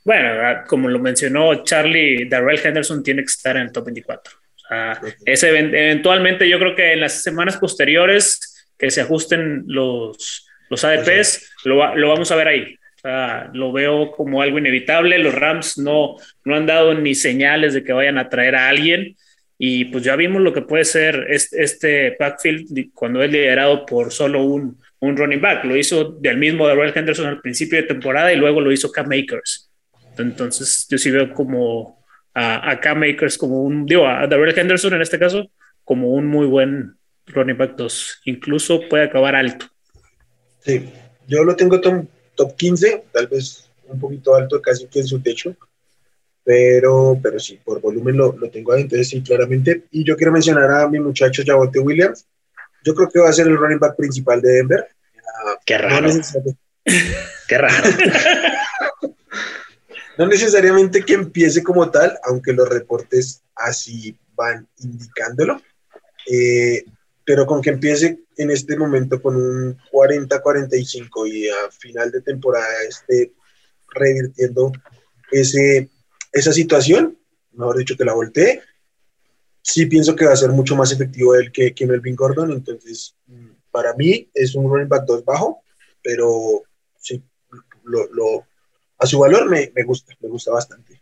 Bueno, 0.05 0.63
como 0.67 0.89
lo 0.89 0.99
mencionó 0.99 1.65
Charlie, 1.65 2.29
Darrell 2.29 2.61
Henderson 2.63 3.03
tiene 3.03 3.23
que 3.23 3.31
estar 3.31 3.57
en 3.57 3.63
el 3.63 3.73
top 3.73 3.87
24 3.87 4.45
ese, 5.25 5.49
eventualmente 5.49 6.49
yo 6.49 6.59
creo 6.59 6.75
que 6.75 6.93
en 6.93 7.01
las 7.01 7.23
semanas 7.23 7.57
posteriores 7.59 8.69
que 8.79 8.91
se 8.91 9.03
ajusten 9.03 9.65
los, 9.67 10.47
los 10.71 10.85
ADPs, 10.85 11.53
lo, 11.65 11.95
lo 11.97 12.09
vamos 12.09 12.31
a 12.31 12.37
ver 12.37 12.49
ahí. 12.49 12.79
lo 13.53 13.73
veo 13.73 14.11
como 14.13 14.43
algo 14.43 14.59
inevitable. 14.59 15.19
Los 15.19 15.35
Rams 15.35 15.79
no, 15.79 16.17
no 16.45 16.55
han 16.55 16.67
dado 16.67 16.95
ni 16.95 17.15
señales 17.15 17.75
de 17.75 17.85
que 17.85 17.93
vayan 17.93 18.19
a 18.19 18.29
traer 18.29 18.57
a 18.57 18.69
alguien. 18.69 19.17
Y 19.57 19.87
pues 19.87 20.03
ya 20.03 20.17
vimos 20.17 20.43
lo 20.43 20.53
que 20.53 20.63
puede 20.63 20.85
ser 20.85 21.27
este, 21.29 21.63
este 21.63 22.17
backfield 22.19 22.91
cuando 22.93 23.23
es 23.23 23.31
liderado 23.31 23.87
por 23.87 24.13
solo 24.13 24.43
un, 24.43 24.79
un 25.01 25.17
running 25.17 25.41
back. 25.41 25.65
Lo 25.65 25.77
hizo 25.77 26.13
del 26.21 26.39
mismo 26.39 26.69
Royal 26.69 26.93
Henderson 26.95 27.27
al 27.27 27.41
principio 27.41 27.81
de 27.81 27.87
temporada 27.87 28.33
y 28.33 28.37
luego 28.37 28.61
lo 28.61 28.73
hizo 28.73 28.91
Cam 28.91 29.09
Makers. 29.09 29.71
Entonces, 30.19 30.87
yo 30.89 30.99
sí 30.99 31.11
veo 31.11 31.33
como 31.33 32.05
a, 32.35 32.73
a 32.73 32.95
Makers 32.95 33.39
como 33.39 33.63
un, 33.63 33.87
digo, 33.87 34.07
a 34.07 34.27
Daryl 34.27 34.59
Henderson 34.59 34.95
en 34.95 35.03
este 35.03 35.19
caso, 35.19 35.51
como 35.85 36.13
un 36.13 36.27
muy 36.27 36.47
buen 36.47 36.97
running 37.27 37.57
back 37.57 37.77
2. 37.77 38.23
Incluso 38.25 38.89
puede 38.89 39.05
acabar 39.05 39.35
alto. 39.37 39.67
Sí, 40.65 40.91
yo 41.27 41.45
lo 41.45 41.55
tengo 41.57 41.81
top, 41.81 42.07
top 42.35 42.57
15, 42.57 43.05
tal 43.13 43.27
vez 43.29 43.69
un 43.87 44.01
poquito 44.01 44.35
alto, 44.35 44.61
casi 44.63 44.87
que 44.87 45.01
en 45.01 45.07
su 45.07 45.21
techo. 45.21 45.55
Pero, 46.43 47.19
pero 47.23 47.39
sí, 47.39 47.59
por 47.65 47.81
volumen 47.81 48.17
lo, 48.17 48.37
lo 48.37 48.51
tengo 48.51 48.73
ahí, 48.73 48.83
entonces 48.83 49.09
sí, 49.09 49.23
claramente. 49.23 49.85
Y 49.91 50.05
yo 50.05 50.17
quiero 50.17 50.33
mencionar 50.33 50.71
a 50.71 50.89
mi 50.89 51.01
muchacho 51.01 51.43
Javote 51.45 51.79
Williams. 51.79 52.27
Yo 52.85 52.95
creo 52.95 53.09
que 53.09 53.21
va 53.21 53.31
a 53.31 53.33
ser 53.33 53.47
el 53.47 53.57
running 53.57 53.79
back 53.79 53.97
principal 53.97 54.41
de 54.43 54.53
Denver. 54.53 54.89
Qué 55.65 55.79
raro. 55.79 56.11
Qué 57.49 57.59
raro. 57.59 57.91
no 60.19 60.27
necesariamente 60.27 61.03
que 61.03 61.15
empiece 61.15 61.63
como 61.63 61.91
tal, 61.91 62.19
aunque 62.25 62.53
los 62.53 62.69
reportes 62.69 63.43
así 63.55 64.19
van 64.35 64.69
indicándolo, 64.79 65.61
eh, 66.31 66.85
pero 67.25 67.47
con 67.47 67.63
que 67.63 67.71
empiece 67.71 68.21
en 68.37 68.51
este 68.51 68.77
momento 68.77 69.21
con 69.21 69.37
un 69.37 69.79
40-45 69.91 71.29
y 71.29 71.49
a 71.49 71.71
final 71.71 72.11
de 72.11 72.21
temporada 72.21 72.83
esté 72.89 73.33
revirtiendo 73.89 74.73
ese, 75.31 75.89
esa 76.33 76.53
situación, 76.53 77.19
mejor 77.53 77.79
dicho 77.79 77.97
que 77.97 78.05
la 78.05 78.15
voltee, 78.15 78.61
sí 79.63 79.87
pienso 79.87 80.15
que 80.15 80.27
va 80.27 80.33
a 80.33 80.37
ser 80.37 80.51
mucho 80.51 80.77
más 80.77 80.93
efectivo 80.93 81.35
él 81.35 81.51
que, 81.51 81.75
que 81.75 81.87
Melvin 81.87 82.17
Gordon, 82.17 82.53
entonces 82.53 83.17
para 83.71 83.95
mí 83.95 84.31
es 84.35 84.55
un 84.55 84.69
running 84.69 84.89
back 84.89 85.05
2 85.07 85.25
bajo, 85.25 85.63
pero 86.03 86.63
sí, 86.99 87.23
lo, 87.85 88.13
lo, 88.13 88.47
a 88.99 89.07
su 89.07 89.19
valor 89.19 89.49
me, 89.49 89.73
me, 89.75 89.83
gusta, 89.83 90.15
me 90.21 90.29
gusta 90.29 90.53
bastante. 90.53 91.01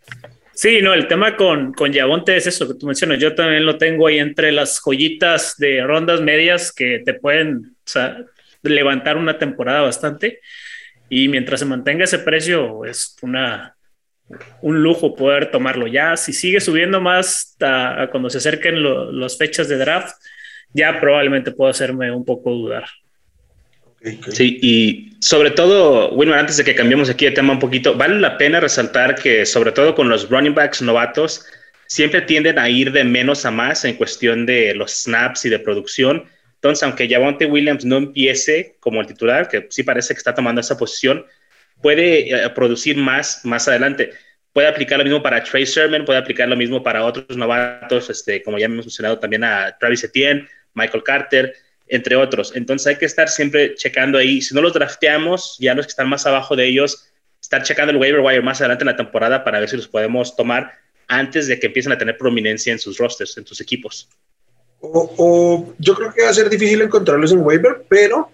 Sí, 0.54 0.82
no, 0.82 0.92
el 0.92 1.08
tema 1.08 1.36
con, 1.36 1.72
con 1.72 1.92
Yabonte 1.92 2.36
es 2.36 2.46
eso 2.46 2.68
que 2.68 2.74
tú 2.74 2.86
mencionas. 2.86 3.18
Yo 3.18 3.34
también 3.34 3.64
lo 3.64 3.78
tengo 3.78 4.06
ahí 4.06 4.18
entre 4.18 4.52
las 4.52 4.80
joyitas 4.80 5.56
de 5.56 5.82
rondas 5.82 6.20
medias 6.20 6.72
que 6.72 7.02
te 7.04 7.14
pueden 7.14 7.76
levantar 8.62 9.16
una 9.16 9.38
temporada 9.38 9.80
bastante. 9.80 10.40
Y 11.08 11.28
mientras 11.28 11.60
se 11.60 11.66
mantenga 11.66 12.04
ese 12.04 12.18
precio, 12.18 12.84
es 12.84 13.16
una, 13.22 13.76
un 14.60 14.82
lujo 14.82 15.14
poder 15.14 15.50
tomarlo. 15.50 15.86
Ya, 15.86 16.16
si 16.16 16.32
sigue 16.32 16.60
subiendo 16.60 17.00
más 17.00 17.56
cuando 18.10 18.30
se 18.30 18.38
acerquen 18.38 18.82
las 19.18 19.38
fechas 19.38 19.68
de 19.68 19.78
draft, 19.78 20.14
ya 20.72 21.00
probablemente 21.00 21.52
puedo 21.52 21.70
hacerme 21.70 22.10
un 22.10 22.24
poco 22.24 22.50
dudar. 22.50 22.84
Sí, 24.32 24.58
y 24.60 25.16
sobre 25.20 25.50
todo, 25.50 26.10
bueno, 26.10 26.34
antes 26.34 26.56
de 26.56 26.64
que 26.64 26.74
cambiemos 26.74 27.08
aquí 27.08 27.24
de 27.24 27.30
tema 27.30 27.52
un 27.52 27.60
poquito, 27.60 27.94
vale 27.94 28.18
la 28.18 28.36
pena 28.36 28.58
resaltar 28.58 29.14
que 29.14 29.46
sobre 29.46 29.70
todo 29.70 29.94
con 29.94 30.08
los 30.08 30.28
running 30.28 30.54
backs 30.54 30.82
novatos, 30.82 31.46
siempre 31.86 32.22
tienden 32.22 32.58
a 32.58 32.68
ir 32.68 32.90
de 32.90 33.04
menos 33.04 33.44
a 33.44 33.50
más 33.50 33.84
en 33.84 33.94
cuestión 33.94 34.44
de 34.46 34.74
los 34.74 35.02
snaps 35.02 35.44
y 35.44 35.50
de 35.50 35.58
producción. 35.60 36.24
Entonces, 36.54 36.82
aunque 36.82 37.08
Javonte 37.08 37.46
Williams 37.46 37.84
no 37.84 37.98
empiece 37.98 38.76
como 38.80 39.00
el 39.00 39.06
titular, 39.06 39.48
que 39.48 39.66
sí 39.70 39.82
parece 39.84 40.14
que 40.14 40.18
está 40.18 40.34
tomando 40.34 40.60
esa 40.60 40.76
posición, 40.76 41.24
puede 41.80 42.34
eh, 42.34 42.50
producir 42.50 42.96
más 42.96 43.44
más 43.44 43.68
adelante. 43.68 44.10
Puede 44.52 44.68
aplicar 44.68 44.98
lo 44.98 45.04
mismo 45.04 45.22
para 45.22 45.42
Trey 45.44 45.64
Sermon, 45.64 46.04
puede 46.04 46.18
aplicar 46.18 46.48
lo 46.48 46.56
mismo 46.56 46.82
para 46.82 47.04
otros 47.04 47.36
novatos, 47.36 48.10
este, 48.10 48.42
como 48.42 48.58
ya 48.58 48.66
hemos 48.66 48.84
mencionado 48.86 49.18
también 49.18 49.44
a 49.44 49.76
Travis 49.78 50.04
Etienne, 50.04 50.46
Michael 50.74 51.02
Carter 51.04 51.54
entre 51.92 52.16
otros. 52.16 52.52
Entonces 52.56 52.86
hay 52.86 52.96
que 52.96 53.04
estar 53.04 53.28
siempre 53.28 53.74
checando 53.74 54.16
ahí. 54.16 54.40
Si 54.40 54.54
no 54.54 54.62
los 54.62 54.72
drafteamos, 54.72 55.58
ya 55.60 55.74
los 55.74 55.84
que 55.84 55.90
están 55.90 56.08
más 56.08 56.24
abajo 56.24 56.56
de 56.56 56.66
ellos, 56.66 57.06
estar 57.38 57.62
checando 57.62 57.92
el 57.92 57.98
waiver 57.98 58.20
wire 58.20 58.40
más 58.40 58.60
adelante 58.60 58.82
en 58.82 58.86
la 58.86 58.96
temporada 58.96 59.44
para 59.44 59.60
ver 59.60 59.68
si 59.68 59.76
los 59.76 59.88
podemos 59.88 60.34
tomar 60.34 60.72
antes 61.06 61.48
de 61.48 61.60
que 61.60 61.66
empiecen 61.66 61.92
a 61.92 61.98
tener 61.98 62.16
prominencia 62.16 62.72
en 62.72 62.78
sus 62.78 62.96
rosters, 62.96 63.36
en 63.36 63.46
sus 63.46 63.60
equipos. 63.60 64.08
O, 64.80 65.74
yo 65.78 65.94
creo 65.94 66.14
que 66.14 66.22
va 66.22 66.30
a 66.30 66.34
ser 66.34 66.48
difícil 66.48 66.80
encontrarlos 66.80 67.30
en 67.30 67.40
waiver, 67.40 67.84
pero 67.86 68.30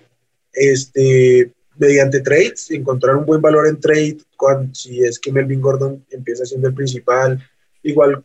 este, 0.52 1.50
mediante 1.76 2.20
trades, 2.20 2.70
encontrar 2.70 3.16
un 3.16 3.26
buen 3.26 3.42
valor 3.42 3.66
en 3.66 3.80
trade, 3.80 4.18
cuando, 4.36 4.72
si 4.72 5.02
es 5.02 5.18
que 5.18 5.32
Melvin 5.32 5.60
Gordon 5.60 6.06
empieza 6.12 6.46
siendo 6.46 6.68
el 6.68 6.74
principal, 6.74 7.44
igual, 7.82 8.24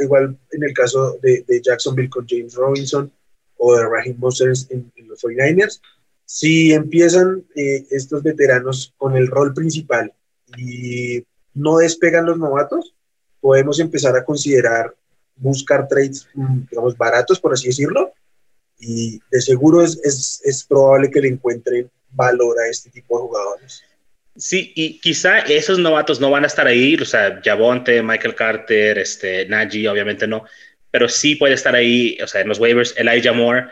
igual 0.00 0.36
en 0.52 0.64
el 0.64 0.74
caso 0.74 1.18
de 1.22 1.62
Jacksonville 1.64 2.10
con 2.10 2.26
James 2.28 2.54
Robinson, 2.54 3.10
o 3.56 3.76
de 3.76 3.84
Raheem 3.84 4.16
Mostert 4.18 4.70
en, 4.70 4.92
en, 4.96 5.08
los 5.08 5.22
49ers, 5.22 5.80
si 6.24 6.72
empiezan 6.72 7.44
eh, 7.54 7.86
estos 7.90 8.22
veteranos 8.22 8.94
con 8.96 9.16
el 9.16 9.28
rol 9.28 9.54
principal 9.54 10.12
y 10.56 11.24
no 11.54 11.78
despegan 11.78 12.26
los 12.26 12.38
novatos, 12.38 12.94
podemos 13.40 13.78
empezar 13.80 14.16
a 14.16 14.24
considerar 14.24 14.94
buscar 15.36 15.86
trades, 15.88 16.28
mm, 16.34 16.62
digamos, 16.70 16.96
baratos, 16.96 17.40
por 17.40 17.52
así 17.52 17.68
decirlo, 17.68 18.12
y 18.78 19.20
de 19.30 19.40
seguro 19.40 19.82
es, 19.82 19.98
es, 20.04 20.40
es 20.44 20.64
probable 20.64 21.10
que 21.10 21.20
le 21.20 21.28
encuentren 21.28 21.90
valor 22.10 22.58
a 22.60 22.68
este 22.68 22.90
tipo 22.90 23.18
de 23.18 23.26
jugadores. 23.26 23.82
Sí, 24.36 24.72
y 24.74 25.00
quizá 25.00 25.38
esos 25.38 25.78
novatos 25.78 26.20
no 26.20 26.30
van 26.30 26.44
a 26.44 26.46
estar 26.46 26.66
ahí, 26.66 26.94
o 26.96 27.04
sea, 27.04 27.40
Javonte, 27.42 28.02
Michael 28.02 28.34
Carter, 28.34 28.98
este, 28.98 29.46
Najee, 29.46 29.88
obviamente 29.88 30.26
no, 30.26 30.44
pero 30.96 31.10
sí 31.10 31.34
puede 31.34 31.52
estar 31.52 31.74
ahí, 31.74 32.16
o 32.22 32.26
sea, 32.26 32.40
en 32.40 32.48
los 32.48 32.58
waivers, 32.58 32.94
Elijah 32.96 33.34
Moore, 33.34 33.66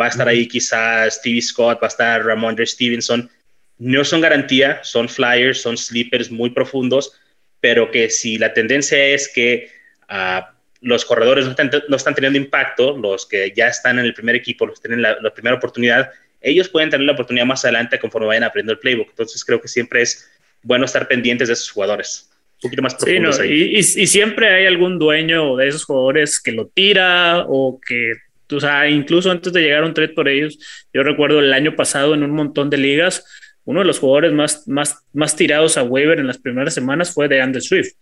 va 0.00 0.06
a 0.06 0.08
estar 0.08 0.26
ahí 0.26 0.48
quizás 0.48 1.16
Stevie 1.16 1.42
Scott, 1.42 1.78
va 1.78 1.88
a 1.88 1.88
estar 1.88 2.24
Ramondre 2.24 2.64
Stevenson. 2.64 3.28
No 3.76 4.02
son 4.02 4.22
garantía, 4.22 4.80
son 4.82 5.06
flyers, 5.06 5.60
son 5.60 5.76
sleepers 5.76 6.30
muy 6.30 6.48
profundos, 6.48 7.20
pero 7.60 7.90
que 7.90 8.08
si 8.08 8.38
la 8.38 8.54
tendencia 8.54 8.98
es 8.98 9.28
que 9.28 9.70
uh, 10.08 10.40
los 10.80 11.04
corredores 11.04 11.44
no 11.44 11.50
están, 11.50 11.70
no 11.86 11.96
están, 11.96 12.14
teniendo 12.14 12.38
impacto, 12.38 12.96
los 12.96 13.26
que 13.26 13.52
ya 13.54 13.68
están 13.68 13.98
en 13.98 14.06
el 14.06 14.14
primer 14.14 14.36
equipo, 14.36 14.64
los 14.64 14.80
que 14.80 14.88
tienen 14.88 15.02
la, 15.02 15.18
la, 15.20 15.34
primera 15.34 15.56
oportunidad, 15.56 16.10
ellos 16.40 16.70
pueden 16.70 16.88
tener 16.88 17.04
la 17.04 17.12
oportunidad 17.12 17.44
más 17.44 17.62
adelante 17.66 17.98
conforme 17.98 18.28
vayan 18.28 18.44
aprendiendo 18.44 18.72
el 18.72 18.78
playbook. 18.78 19.10
Entonces 19.10 19.44
creo 19.44 19.60
que 19.60 19.68
siempre 19.68 20.00
es 20.00 20.30
bueno 20.62 20.86
estar 20.86 21.06
pendientes 21.08 21.48
de 21.48 21.52
esos 21.52 21.70
jugadores 21.70 22.30
poquito 22.60 22.82
más 22.82 22.94
profundos 22.94 23.36
sí, 23.36 23.42
no, 23.42 23.48
y, 23.48 23.62
y, 23.76 23.78
y, 23.78 24.06
siempre 24.06 24.48
hay 24.48 24.66
algún 24.66 24.98
dueño 24.98 25.56
de 25.56 25.68
esos 25.68 25.84
jugadores 25.84 26.40
que 26.40 26.52
lo 26.52 26.66
tira 26.68 27.44
o 27.48 27.80
que, 27.80 28.12
o 28.54 28.60
sea, 28.60 28.88
incluso 28.88 29.30
antes 29.30 29.52
de 29.52 29.62
llegar 29.62 29.82
a 29.82 29.86
un 29.86 29.94
trade 29.94 30.14
por 30.14 30.28
ellos, 30.28 30.58
yo 30.92 31.02
recuerdo 31.02 31.40
el 31.40 31.52
año 31.52 31.74
pasado 31.74 32.14
en 32.14 32.22
un 32.22 32.32
montón 32.32 32.70
de 32.70 32.76
ligas, 32.76 33.24
uno 33.64 33.80
de 33.80 33.86
los 33.86 33.98
jugadores 33.98 34.32
más, 34.32 34.66
más, 34.68 35.04
más 35.12 35.36
tirados 35.36 35.76
a 35.78 35.82
waiver 35.82 36.18
en 36.18 36.26
las 36.26 36.38
primeras 36.38 36.74
semanas 36.74 37.14
fue 37.14 37.28
de 37.28 37.40
Andrew 37.40 37.62
Swift, 37.62 37.94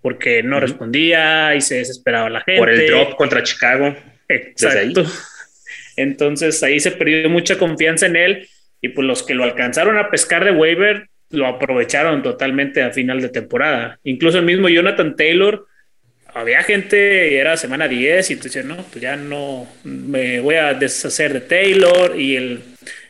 porque 0.00 0.42
no 0.42 0.56
uh 0.56 0.58
-huh. 0.58 0.62
respondía 0.62 1.54
y 1.54 1.60
se 1.60 1.76
desesperaba 1.76 2.30
la 2.30 2.40
gente. 2.42 2.58
Por 2.58 2.70
el 2.70 2.86
drop 2.86 3.16
contra 3.16 3.42
Chicago. 3.42 3.96
Exacto. 4.28 5.00
Ahí. 5.00 5.06
Entonces 5.96 6.62
ahí 6.62 6.78
se 6.78 6.92
perdió 6.92 7.28
mucha 7.30 7.58
confianza 7.58 8.06
en 8.06 8.16
él 8.16 8.48
y 8.80 8.90
pues 8.90 9.06
los 9.06 9.22
que 9.22 9.34
lo 9.34 9.44
alcanzaron 9.44 9.98
a 9.98 10.10
pescar 10.10 10.44
de 10.44 10.52
waiver 10.52 11.08
lo 11.30 11.46
aprovecharon 11.46 12.22
totalmente 12.22 12.82
a 12.82 12.92
final 12.92 13.20
de 13.20 13.28
temporada. 13.28 13.98
Incluso 14.04 14.38
el 14.38 14.44
mismo 14.44 14.68
Jonathan 14.68 15.16
Taylor, 15.16 15.66
había 16.34 16.62
gente, 16.62 17.38
era 17.38 17.56
semana 17.56 17.88
10 17.88 18.30
y 18.30 18.36
tú 18.36 18.44
dices, 18.44 18.64
no, 18.64 18.76
pues 18.76 19.00
ya 19.00 19.16
no, 19.16 19.66
me 19.84 20.40
voy 20.40 20.56
a 20.56 20.74
deshacer 20.74 21.32
de 21.32 21.40
Taylor 21.40 22.18
y, 22.18 22.36
el, 22.36 22.62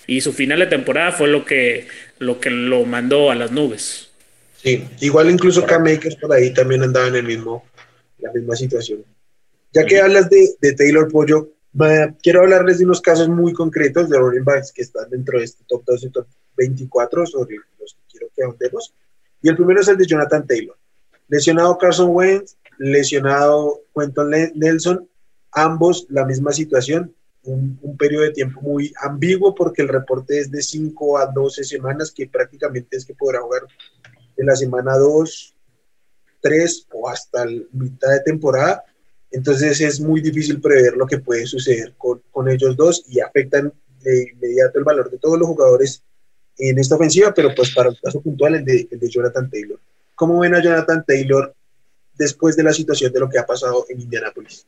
y 0.06 0.20
su 0.20 0.32
final 0.32 0.60
de 0.60 0.66
temporada 0.66 1.12
fue 1.12 1.28
lo 1.28 1.44
que, 1.44 1.88
lo 2.18 2.40
que 2.40 2.50
lo 2.50 2.84
mandó 2.84 3.30
a 3.30 3.34
las 3.34 3.50
nubes. 3.50 4.10
Sí, 4.62 4.84
igual 5.00 5.30
incluso 5.30 5.64
Cam 5.66 5.82
Makers 5.82 6.16
por 6.16 6.32
ahí 6.32 6.52
también 6.52 6.82
andaba 6.82 7.08
en 7.08 7.16
el 7.16 7.24
mismo, 7.24 7.64
la 8.18 8.32
misma 8.32 8.56
situación. 8.56 9.04
Ya 9.72 9.84
que 9.84 10.00
hablas 10.00 10.30
de, 10.30 10.48
de 10.60 10.72
Taylor 10.72 11.10
Pollo, 11.10 11.50
quiero 12.22 12.40
hablarles 12.40 12.78
de 12.78 12.84
unos 12.84 13.00
casos 13.00 13.28
muy 13.28 13.52
concretos 13.52 14.08
de 14.08 14.18
running 14.18 14.44
backs 14.44 14.72
que 14.72 14.82
están 14.82 15.10
dentro 15.10 15.38
de 15.38 15.44
este 15.44 15.64
top 15.66 15.82
2 15.84 16.04
y 16.04 16.10
top 16.10 16.26
24 16.56 17.26
sobre 17.26 17.56
los 17.78 17.96
que 18.34 18.42
ahondemos. 18.42 18.94
Y 19.42 19.48
el 19.48 19.56
primero 19.56 19.80
es 19.80 19.88
el 19.88 19.96
de 19.96 20.06
Jonathan 20.06 20.46
Taylor. 20.46 20.76
Lesionado 21.28 21.76
Carson 21.78 22.10
Wentz, 22.10 22.56
lesionado 22.78 23.80
Quentin 23.94 24.52
Nelson, 24.54 25.08
ambos 25.52 26.06
la 26.10 26.24
misma 26.24 26.52
situación, 26.52 27.14
un, 27.44 27.78
un, 27.82 27.96
periodo 27.96 28.24
de 28.24 28.32
tiempo 28.32 28.60
muy 28.60 28.92
ambiguo 29.00 29.54
porque 29.54 29.82
el 29.82 29.88
reporte 29.88 30.38
es 30.38 30.50
de 30.50 30.62
5 30.62 31.18
a 31.18 31.26
12 31.26 31.64
semanas, 31.64 32.10
que 32.10 32.26
prácticamente 32.26 32.96
es 32.96 33.04
que 33.04 33.14
podrá 33.14 33.40
jugar 33.40 33.62
en 34.36 34.46
la 34.46 34.56
semana 34.56 34.96
2, 34.96 35.54
3 36.40 36.86
o 36.92 37.08
hasta 37.08 37.46
mitad 37.72 38.10
de 38.10 38.20
temporada. 38.20 38.84
Entonces 39.30 39.80
es 39.80 40.00
muy 40.00 40.20
difícil 40.20 40.60
prever 40.60 40.96
lo 40.96 41.06
que 41.06 41.18
puede 41.18 41.46
suceder 41.46 41.94
con, 41.96 42.22
con 42.30 42.48
ellos 42.48 42.76
dos 42.76 43.04
y 43.08 43.20
afectan 43.20 43.72
de 44.00 44.30
inmediato 44.32 44.78
el 44.78 44.84
valor 44.84 45.10
de 45.10 45.18
todos 45.18 45.38
los 45.38 45.48
jugadores 45.48 46.02
en 46.58 46.78
esta 46.78 46.96
ofensiva, 46.96 47.32
pero 47.34 47.54
pues 47.54 47.74
para 47.74 47.90
el 47.90 48.00
caso 48.00 48.20
puntual, 48.20 48.54
el 48.56 48.64
de, 48.64 49.08
Jonathan 49.08 49.50
Taylor. 49.50 49.78
¿Cómo 50.14 50.38
ven 50.38 50.54
a 50.54 50.62
Jonathan 50.62 51.04
Taylor 51.06 51.54
después 52.14 52.56
de 52.56 52.62
la 52.62 52.72
situación 52.72 53.12
de 53.12 53.20
lo 53.20 53.28
que 53.28 53.38
ha 53.38 53.46
pasado 53.46 53.84
en 53.88 54.00
Indianápolis? 54.00 54.66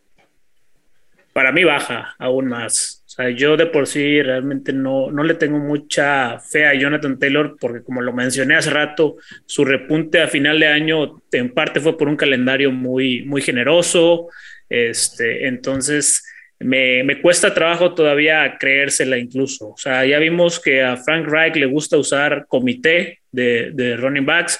Para 1.32 1.52
mí 1.52 1.64
baja 1.64 2.14
aún 2.18 2.46
más. 2.46 3.02
O 3.06 3.10
sea, 3.10 3.30
yo 3.30 3.56
de 3.56 3.66
por 3.66 3.86
sí 3.86 4.20
realmente 4.22 4.72
no, 4.72 5.10
no 5.10 5.22
le 5.22 5.34
tengo 5.34 5.58
mucha 5.58 6.38
fe 6.40 6.66
a 6.66 6.74
Jonathan 6.74 7.18
Taylor 7.18 7.56
porque 7.58 7.82
como 7.82 8.02
lo 8.02 8.12
mencioné 8.12 8.56
hace 8.56 8.70
rato, 8.70 9.16
su 9.46 9.64
repunte 9.64 10.20
a 10.20 10.28
final 10.28 10.60
de 10.60 10.66
año 10.66 11.22
en 11.32 11.54
parte 11.54 11.80
fue 11.80 11.96
por 11.96 12.08
un 12.08 12.16
calendario 12.16 12.70
muy, 12.70 13.24
muy 13.24 13.40
generoso. 13.40 14.28
Este, 14.68 15.46
entonces, 15.48 16.24
me, 16.60 17.04
me, 17.04 17.20
cuesta 17.20 17.54
trabajo 17.54 17.94
todavía 17.94 18.56
creérsela 18.58 19.18
incluso. 19.18 19.70
O 19.70 19.76
sea, 19.76 20.04
ya 20.04 20.18
vimos 20.18 20.60
que 20.60 20.82
a 20.82 20.96
Frank 20.96 21.26
Reich 21.26 21.56
le 21.56 21.66
gusta 21.66 21.96
usar 21.96 22.46
comité 22.48 23.20
de, 23.30 23.70
de 23.72 23.96
running 23.96 24.26
backs. 24.26 24.58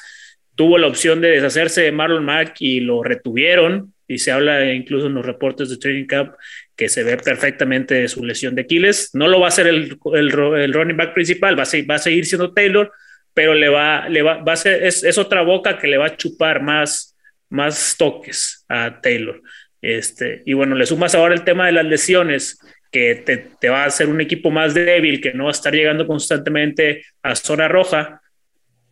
Tuvo 0.55 0.79
la 0.79 0.87
opción 0.87 1.21
de 1.21 1.31
deshacerse 1.31 1.83
de 1.83 1.93
Marlon 1.93 2.25
Mack 2.25 2.57
y 2.61 2.81
lo 2.81 3.03
retuvieron. 3.03 3.95
Y 4.07 4.19
se 4.19 4.33
habla 4.33 4.73
incluso 4.73 5.09
en 5.09 5.15
los 5.15 5.27
reportes 5.27 5.69
de 5.69 5.77
Training 5.77 6.07
Camp 6.07 6.33
que 6.79 6.89
se 6.89 7.03
ve 7.03 7.17
perfectamente 7.17 8.07
su 8.07 8.25
lesión 8.25 8.55
de 8.55 8.63
Aquiles. 8.63 9.11
No 9.13 9.27
lo 9.27 9.41
va 9.41 9.47
a 9.47 9.49
hacer 9.49 9.67
el, 9.67 9.99
el, 10.15 10.29
el 10.57 10.73
running 10.73 10.97
back 10.97 11.13
principal, 11.13 11.59
va 11.59 11.65
a, 11.65 11.67
seguir, 11.67 11.91
va 11.91 11.97
a 11.97 11.99
seguir 11.99 12.25
siendo 12.25 12.55
Taylor, 12.55 12.93
pero 13.35 13.53
le 13.53 13.69
va, 13.69 14.09
le 14.09 14.23
va, 14.23 14.37
va 14.43 14.53
a 14.53 14.57
ser, 14.57 14.85
es, 14.85 15.03
es, 15.03 15.19
otra 15.19 15.43
boca 15.43 15.77
que 15.77 15.89
le 15.89 15.99
va 15.99 16.07
a 16.07 16.17
chupar 16.17 16.63
más, 16.63 17.17
más 17.51 17.97
toques 17.99 18.65
a 18.69 19.01
Taylor. 19.01 19.43
Este, 19.81 20.43
y 20.45 20.55
bueno, 20.55 20.75
le 20.75 20.87
sumas 20.87 21.15
ahora 21.15 21.35
el 21.35 21.45
tema 21.45 21.67
de 21.67 21.73
las 21.73 21.85
lesiones, 21.85 22.59
que 22.91 23.15
te, 23.61 23.69
va 23.69 23.85
a 23.85 23.87
hacer 23.87 24.09
un 24.09 24.21
equipo 24.21 24.51
más 24.51 24.75
débil, 24.75 25.21
que 25.21 25.35
no 25.35 25.45
va 25.45 25.51
a 25.51 25.53
estar 25.53 25.75
llegando 25.75 26.07
constantemente 26.07 27.05
a 27.23 27.35
zona 27.35 27.69
roja. 27.69 28.23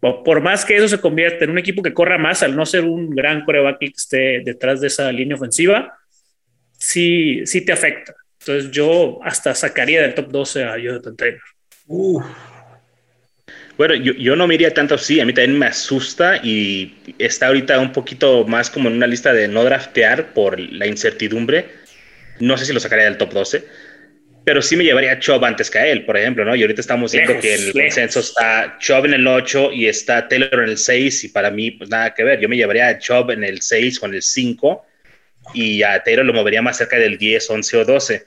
Por 0.00 0.40
más 0.40 0.64
que 0.64 0.76
eso 0.76 0.88
se 0.88 1.00
convierta 1.00 1.44
en 1.44 1.50
un 1.50 1.58
equipo 1.58 1.82
que 1.82 1.94
corra 1.94 2.18
más, 2.18 2.42
al 2.42 2.54
no 2.54 2.66
ser 2.66 2.84
un 2.84 3.10
gran 3.10 3.44
coreback 3.44 3.78
que 3.78 3.86
esté 3.86 4.40
detrás 4.44 4.80
de 4.80 4.88
esa 4.88 5.10
línea 5.10 5.36
ofensiva, 5.36 5.98
sí, 6.72 7.44
sí 7.46 7.64
te 7.64 7.72
afecta. 7.72 8.14
Entonces 8.40 8.70
yo 8.70 9.18
hasta 9.24 9.54
sacaría 9.54 10.02
del 10.02 10.14
top 10.14 10.28
12 10.28 10.64
a 10.64 10.78
Jonathan 10.78 11.16
Taylor. 11.16 11.40
Uh. 11.86 12.22
Bueno, 13.76 13.94
yo, 13.94 14.14
yo, 14.14 14.36
no 14.36 14.46
me 14.46 14.54
iría 14.54 14.72
tanto 14.72 14.94
así, 14.94 15.20
a 15.20 15.26
mí 15.26 15.34
también 15.34 15.58
me 15.58 15.66
asusta 15.66 16.40
y 16.42 16.94
está 17.18 17.48
ahorita 17.48 17.78
un 17.78 17.92
poquito 17.92 18.46
más 18.46 18.70
como 18.70 18.88
en 18.88 18.96
una 18.96 19.06
lista 19.06 19.34
de 19.34 19.48
no 19.48 19.64
draftear 19.64 20.32
por 20.32 20.58
la 20.58 20.86
incertidumbre. 20.86 21.66
No 22.40 22.56
sé 22.56 22.64
si 22.64 22.72
lo 22.72 22.80
sacaría 22.80 23.04
del 23.04 23.18
top 23.18 23.32
12, 23.32 23.64
pero 24.44 24.62
sí 24.62 24.76
me 24.76 24.84
llevaría 24.84 25.12
a 25.12 25.18
Chubb 25.18 25.44
antes 25.44 25.70
que 25.70 25.78
a 25.78 25.86
él, 25.86 26.06
por 26.06 26.16
ejemplo, 26.16 26.44
¿no? 26.44 26.56
Y 26.56 26.62
ahorita 26.62 26.80
estamos 26.80 27.12
viendo 27.12 27.32
lejos, 27.32 27.44
que 27.44 27.54
el 27.54 27.66
lejos. 27.66 27.80
consenso 27.82 28.20
está 28.20 28.78
Chubb 28.78 29.04
en 29.06 29.14
el 29.14 29.26
8 29.26 29.72
y 29.72 29.88
está 29.88 30.26
Taylor 30.26 30.62
en 30.62 30.70
el 30.70 30.78
6 30.78 31.24
y 31.24 31.28
para 31.28 31.50
mí, 31.50 31.72
pues 31.72 31.90
nada 31.90 32.14
que 32.14 32.24
ver. 32.24 32.40
Yo 32.40 32.48
me 32.48 32.56
llevaría 32.56 32.88
a 32.88 32.98
Chubb 32.98 33.30
en 33.32 33.44
el 33.44 33.60
6 33.60 34.02
o 34.02 34.06
en 34.06 34.14
el 34.14 34.22
5 34.22 34.86
y 35.52 35.82
a 35.82 36.02
Taylor 36.02 36.24
lo 36.24 36.32
movería 36.32 36.62
más 36.62 36.78
cerca 36.78 36.98
del 36.98 37.18
10, 37.18 37.50
11 37.50 37.76
o 37.76 37.84
12 37.84 38.24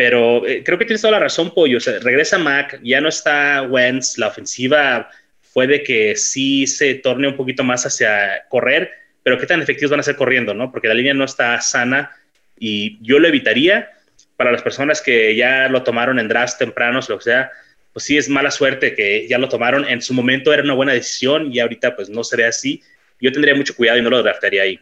pero 0.00 0.46
eh, 0.46 0.62
creo 0.64 0.78
que 0.78 0.86
tienes 0.86 1.02
toda 1.02 1.12
la 1.12 1.18
razón, 1.18 1.52
Pollo. 1.52 1.76
O 1.76 1.80
sea, 1.80 1.98
regresa 1.98 2.38
Mac, 2.38 2.80
ya 2.82 3.02
no 3.02 3.10
está 3.10 3.60
Wentz, 3.68 4.16
la 4.16 4.28
ofensiva 4.28 5.10
puede 5.52 5.82
que 5.82 6.16
sí 6.16 6.66
se 6.66 6.94
torne 6.94 7.28
un 7.28 7.36
poquito 7.36 7.64
más 7.64 7.84
hacia 7.84 8.46
correr, 8.48 8.90
pero 9.22 9.36
qué 9.36 9.44
tan 9.44 9.60
efectivos 9.60 9.90
van 9.90 10.00
a 10.00 10.02
ser 10.02 10.16
corriendo, 10.16 10.54
¿no? 10.54 10.72
Porque 10.72 10.88
la 10.88 10.94
línea 10.94 11.12
no 11.12 11.24
está 11.24 11.60
sana 11.60 12.16
y 12.58 12.98
yo 13.02 13.18
lo 13.18 13.28
evitaría 13.28 13.90
para 14.38 14.50
las 14.50 14.62
personas 14.62 15.02
que 15.02 15.36
ya 15.36 15.68
lo 15.68 15.82
tomaron 15.82 16.18
en 16.18 16.28
drafts 16.28 16.56
tempranos, 16.56 17.10
lo 17.10 17.18
que 17.18 17.24
sea, 17.24 17.50
pues 17.92 18.06
sí 18.06 18.16
es 18.16 18.30
mala 18.30 18.50
suerte 18.50 18.94
que 18.94 19.28
ya 19.28 19.36
lo 19.36 19.50
tomaron. 19.50 19.86
En 19.86 20.00
su 20.00 20.14
momento 20.14 20.50
era 20.54 20.62
una 20.62 20.72
buena 20.72 20.94
decisión 20.94 21.52
y 21.52 21.60
ahorita 21.60 21.94
pues 21.94 22.08
no 22.08 22.24
sería 22.24 22.48
así. 22.48 22.82
Yo 23.20 23.32
tendría 23.32 23.54
mucho 23.54 23.76
cuidado 23.76 23.98
y 23.98 24.02
no 24.02 24.08
lo 24.08 24.22
draftaría 24.22 24.62
ahí, 24.62 24.80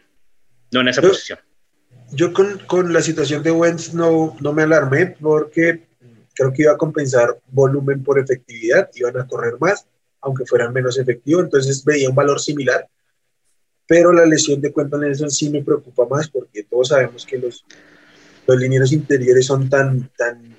no 0.71 0.79
en 0.79 0.87
esa 0.87 1.01
posición 1.01 1.39
yo 2.11 2.33
con, 2.33 2.59
con, 2.67 2.93
la 2.93 3.01
situación 3.01 3.43
de 3.43 3.51
Wentz 3.51 3.93
no, 3.93 4.35
no 4.39 4.53
me 4.53 4.63
alarmé 4.63 5.15
porque 5.19 5.87
creo 6.33 6.53
que 6.53 6.63
iba 6.63 6.73
a 6.73 6.77
compensar 6.77 7.37
volumen 7.51 8.03
por 8.03 8.19
efectividad, 8.19 8.89
iban 8.95 9.17
a 9.19 9.27
correr 9.27 9.55
más, 9.59 9.85
aunque 10.21 10.45
fueran 10.45 10.73
menos 10.73 10.97
efectivos, 10.97 11.43
entonces 11.43 11.83
veía 11.83 12.09
un 12.09 12.15
valor 12.15 12.39
similar. 12.39 12.87
Pero 13.85 14.13
la 14.13 14.25
lesión 14.25 14.61
de 14.61 14.71
Quentin 14.71 15.01
Nelson 15.01 15.31
sí 15.31 15.49
me 15.49 15.63
preocupa 15.63 16.07
más 16.07 16.29
porque 16.29 16.63
todos 16.63 16.89
sabemos 16.89 17.25
que 17.25 17.37
los, 17.39 17.65
los 18.47 18.57
linieros 18.57 18.91
interiores 18.91 19.45
son 19.45 19.69
tan, 19.69 20.09
tan 20.17 20.55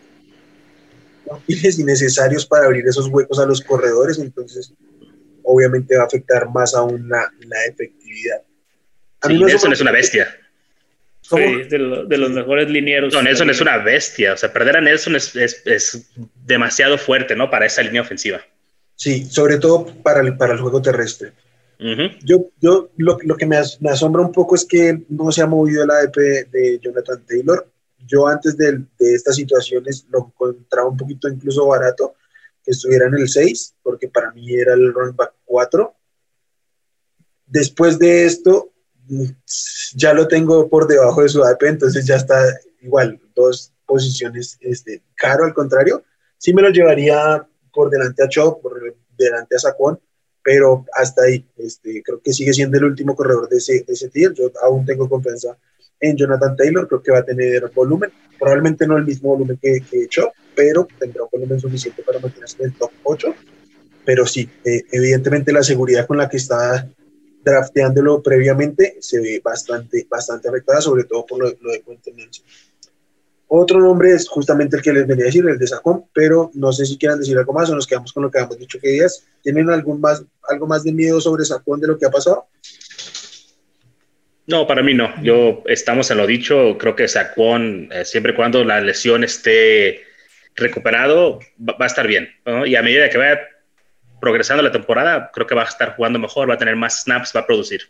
útiles 1.26 1.78
y 1.78 1.84
necesarios 1.84 2.44
para 2.44 2.66
abrir 2.66 2.86
esos 2.86 3.06
huecos 3.06 3.38
a 3.38 3.46
los 3.46 3.62
corredores, 3.62 4.18
entonces 4.18 4.74
obviamente 5.42 5.96
va 5.96 6.02
a 6.02 6.06
afectar 6.06 6.48
más 6.50 6.74
aún 6.74 7.08
la, 7.08 7.32
la 7.46 7.64
efectividad. 7.64 8.42
A 9.22 9.28
sí, 9.28 9.38
Nelson 9.38 9.72
es 9.72 9.80
una 9.80 9.92
bestia. 9.92 10.28
Sí, 11.36 11.68
de, 11.68 11.78
lo, 11.78 12.04
de, 12.06 12.18
los 12.18 12.30
mejores 12.30 12.68
linieros. 12.68 13.12
No, 13.12 13.22
Nelson 13.22 13.50
es 13.50 13.60
una 13.60 13.78
bestia. 13.78 14.34
O 14.34 14.36
sea, 14.36 14.52
perder 14.52 14.76
a 14.76 14.80
Nelson 14.80 15.14
es, 15.14 15.36
es, 15.36 15.62
es, 15.64 16.10
demasiado 16.44 16.98
fuerte, 16.98 17.36
¿no? 17.36 17.50
Para 17.50 17.66
esa 17.66 17.82
línea 17.82 18.02
ofensiva. 18.02 18.40
Sí, 18.96 19.24
sobre 19.24 19.58
todo 19.58 19.86
para 20.02 20.20
el, 20.20 20.36
para 20.36 20.54
el 20.54 20.60
juego 20.60 20.82
terrestre. 20.82 21.32
Uh 21.78 21.84
-huh. 21.84 22.18
Yo, 22.24 22.50
yo 22.60 22.90
lo, 22.96 23.18
lo 23.22 23.36
que 23.36 23.46
me, 23.46 23.56
as, 23.56 23.80
me, 23.80 23.90
asombra 23.90 24.22
un 24.22 24.32
poco 24.32 24.54
es 24.54 24.64
que 24.64 25.04
no 25.08 25.30
se 25.30 25.42
ha 25.42 25.46
movido 25.46 25.84
el 25.84 25.90
ADP 25.90 26.50
de 26.50 26.80
Jonathan 26.82 27.24
Taylor. 27.26 27.66
Yo 28.06 28.26
antes 28.26 28.56
de, 28.56 28.72
de 28.98 29.14
estas 29.14 29.36
situaciones 29.36 30.06
lo 30.10 30.26
encontraba 30.26 30.88
un 30.88 30.96
poquito 30.96 31.28
incluso 31.28 31.66
barato, 31.66 32.16
que 32.64 32.72
estuviera 32.72 33.06
en 33.06 33.14
el 33.14 33.28
6, 33.28 33.76
porque 33.82 34.08
para 34.08 34.32
mí 34.32 34.52
era 34.52 34.74
el 34.74 34.92
running 34.92 35.16
back 35.16 35.32
4. 35.44 35.94
Después 37.46 37.98
de 37.98 38.26
esto, 38.26 38.69
ya 39.94 40.14
lo 40.14 40.28
tengo 40.28 40.68
por 40.68 40.86
debajo 40.86 41.22
de 41.22 41.28
su 41.28 41.42
ADP, 41.42 41.62
entonces 41.64 42.06
ya 42.06 42.16
está 42.16 42.42
igual, 42.80 43.20
dos 43.34 43.72
posiciones 43.86 44.56
este, 44.60 45.02
caro, 45.14 45.44
al 45.44 45.54
contrario. 45.54 46.04
Sí 46.38 46.54
me 46.54 46.62
lo 46.62 46.70
llevaría 46.70 47.46
por 47.72 47.90
delante 47.90 48.22
a 48.22 48.28
Chop, 48.28 48.62
por 48.62 48.80
delante 49.18 49.56
a 49.56 49.58
Sacón, 49.58 50.00
pero 50.42 50.86
hasta 50.94 51.24
ahí, 51.24 51.46
este, 51.56 52.02
creo 52.02 52.20
que 52.22 52.32
sigue 52.32 52.52
siendo 52.52 52.78
el 52.78 52.84
último 52.84 53.14
corredor 53.14 53.48
de 53.48 53.58
ese, 53.58 53.84
de 53.86 53.92
ese 53.92 54.08
tier. 54.08 54.32
Yo 54.32 54.50
aún 54.62 54.86
tengo 54.86 55.08
confianza 55.08 55.56
en 56.00 56.16
Jonathan 56.16 56.56
Taylor, 56.56 56.88
creo 56.88 57.02
que 57.02 57.12
va 57.12 57.18
a 57.18 57.24
tener 57.24 57.70
volumen, 57.74 58.10
probablemente 58.38 58.86
no 58.86 58.96
el 58.96 59.04
mismo 59.04 59.30
volumen 59.30 59.58
que, 59.60 59.80
que 59.90 60.08
Chop, 60.08 60.32
pero 60.54 60.88
tendrá 60.98 61.24
un 61.24 61.28
volumen 61.30 61.60
suficiente 61.60 62.02
para 62.02 62.18
mantenerse 62.18 62.56
en 62.60 62.70
el 62.70 62.74
top 62.74 62.90
8. 63.02 63.34
Pero 64.04 64.26
sí, 64.26 64.48
eh, 64.64 64.82
evidentemente 64.92 65.52
la 65.52 65.62
seguridad 65.62 66.06
con 66.06 66.16
la 66.16 66.28
que 66.28 66.38
está 66.38 66.88
drafteándolo 67.50 68.22
previamente 68.22 68.96
se 69.00 69.20
ve 69.20 69.40
bastante, 69.42 70.06
bastante 70.08 70.48
afectada, 70.48 70.80
sobre 70.80 71.04
todo 71.04 71.26
por 71.26 71.38
lo, 71.38 71.46
lo 71.60 71.70
de 71.70 71.82
Nelson. 72.14 72.44
Otro 73.52 73.80
nombre 73.80 74.12
es 74.12 74.28
justamente 74.28 74.76
el 74.76 74.82
que 74.82 74.92
les 74.92 75.08
venía 75.08 75.24
a 75.24 75.26
decir, 75.26 75.44
el 75.44 75.58
de 75.58 75.66
Sacón, 75.66 76.04
pero 76.12 76.52
no 76.54 76.72
sé 76.72 76.86
si 76.86 76.96
quieran 76.96 77.18
decir 77.18 77.36
algo 77.36 77.52
más 77.52 77.68
o 77.68 77.74
nos 77.74 77.84
quedamos 77.84 78.12
con 78.12 78.22
lo 78.22 78.30
que 78.30 78.38
habíamos 78.38 78.58
dicho 78.58 78.78
que 78.80 78.90
días. 78.90 79.26
¿Tienen 79.42 79.68
algún 79.70 80.00
más, 80.00 80.22
algo 80.48 80.68
más 80.68 80.84
de 80.84 80.92
miedo 80.92 81.20
sobre 81.20 81.44
Sacón 81.44 81.80
de 81.80 81.88
lo 81.88 81.98
que 81.98 82.06
ha 82.06 82.10
pasado? 82.10 82.46
No, 84.46 84.68
para 84.68 84.84
mí 84.84 84.94
no. 84.94 85.10
Yo 85.24 85.64
estamos 85.66 86.12
en 86.12 86.18
lo 86.18 86.28
dicho. 86.28 86.78
Creo 86.78 86.94
que 86.94 87.08
Sacón, 87.08 87.88
eh, 87.90 88.04
siempre 88.04 88.34
y 88.34 88.36
cuando 88.36 88.62
la 88.62 88.80
lesión 88.80 89.24
esté 89.24 90.02
recuperado, 90.54 91.40
va, 91.58 91.72
va 91.72 91.86
a 91.86 91.88
estar 91.88 92.06
bien. 92.06 92.28
¿no? 92.46 92.64
Y 92.66 92.76
a 92.76 92.82
medida 92.82 93.10
que 93.10 93.18
vaya 93.18 93.40
progresando 94.20 94.62
la 94.62 94.72
temporada, 94.72 95.30
creo 95.32 95.46
que 95.46 95.54
va 95.54 95.62
a 95.62 95.66
estar 95.66 95.96
jugando 95.96 96.18
mejor, 96.18 96.48
va 96.48 96.54
a 96.54 96.58
tener 96.58 96.76
más 96.76 97.02
snaps, 97.02 97.32
va 97.34 97.40
a 97.40 97.46
producir. 97.46 97.82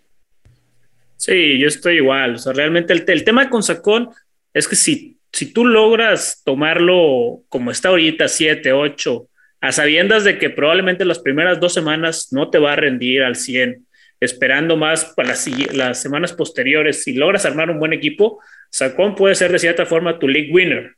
Sí, 1.17 1.59
yo 1.59 1.69
estoy 1.69 1.97
igual. 1.97 2.37
O 2.37 2.39
sea, 2.39 2.53
realmente 2.53 2.93
el, 2.93 3.05
el 3.07 3.25
tema 3.25 3.51
con 3.51 3.63
Sacón 3.63 4.11
es 4.55 4.67
que 4.67 4.77
si, 4.77 5.19
si 5.33 5.53
tú 5.53 5.65
logras 5.65 6.43
tomarlo 6.45 7.43
como 7.49 7.71
está 7.71 7.91
ahorita, 7.91 8.29
7, 8.29 8.73
8, 8.73 9.29
a 9.61 9.73
sabiendas 9.73 10.25
de 10.25 10.39
que 10.39 10.51
probablemente 10.51 11.05
las 11.05 11.19
primeras 11.19 11.61
dos 11.61 11.75
semanas 11.75 12.29
no 12.33 12.49
te 12.49 12.59
va 12.59 12.73
a 12.73 12.77
rendir 12.77 13.23
al 13.23 13.37
100, 13.37 13.87
esperando 14.21 14.77
más 14.77 15.13
para 15.17 15.31
las, 15.31 15.47
las 15.75 16.01
semanas 16.01 16.33
posteriores, 16.33 17.03
si 17.03 17.13
logras 17.13 17.45
armar 17.45 17.71
un 17.71 17.79
buen 17.79 17.93
equipo, 17.93 18.41
Sacón 18.71 19.15
puede 19.15 19.35
ser 19.35 19.53
de 19.53 19.59
cierta 19.59 19.87
forma 19.87 20.19
tu 20.19 20.29
league 20.29 20.53
winner, 20.53 20.95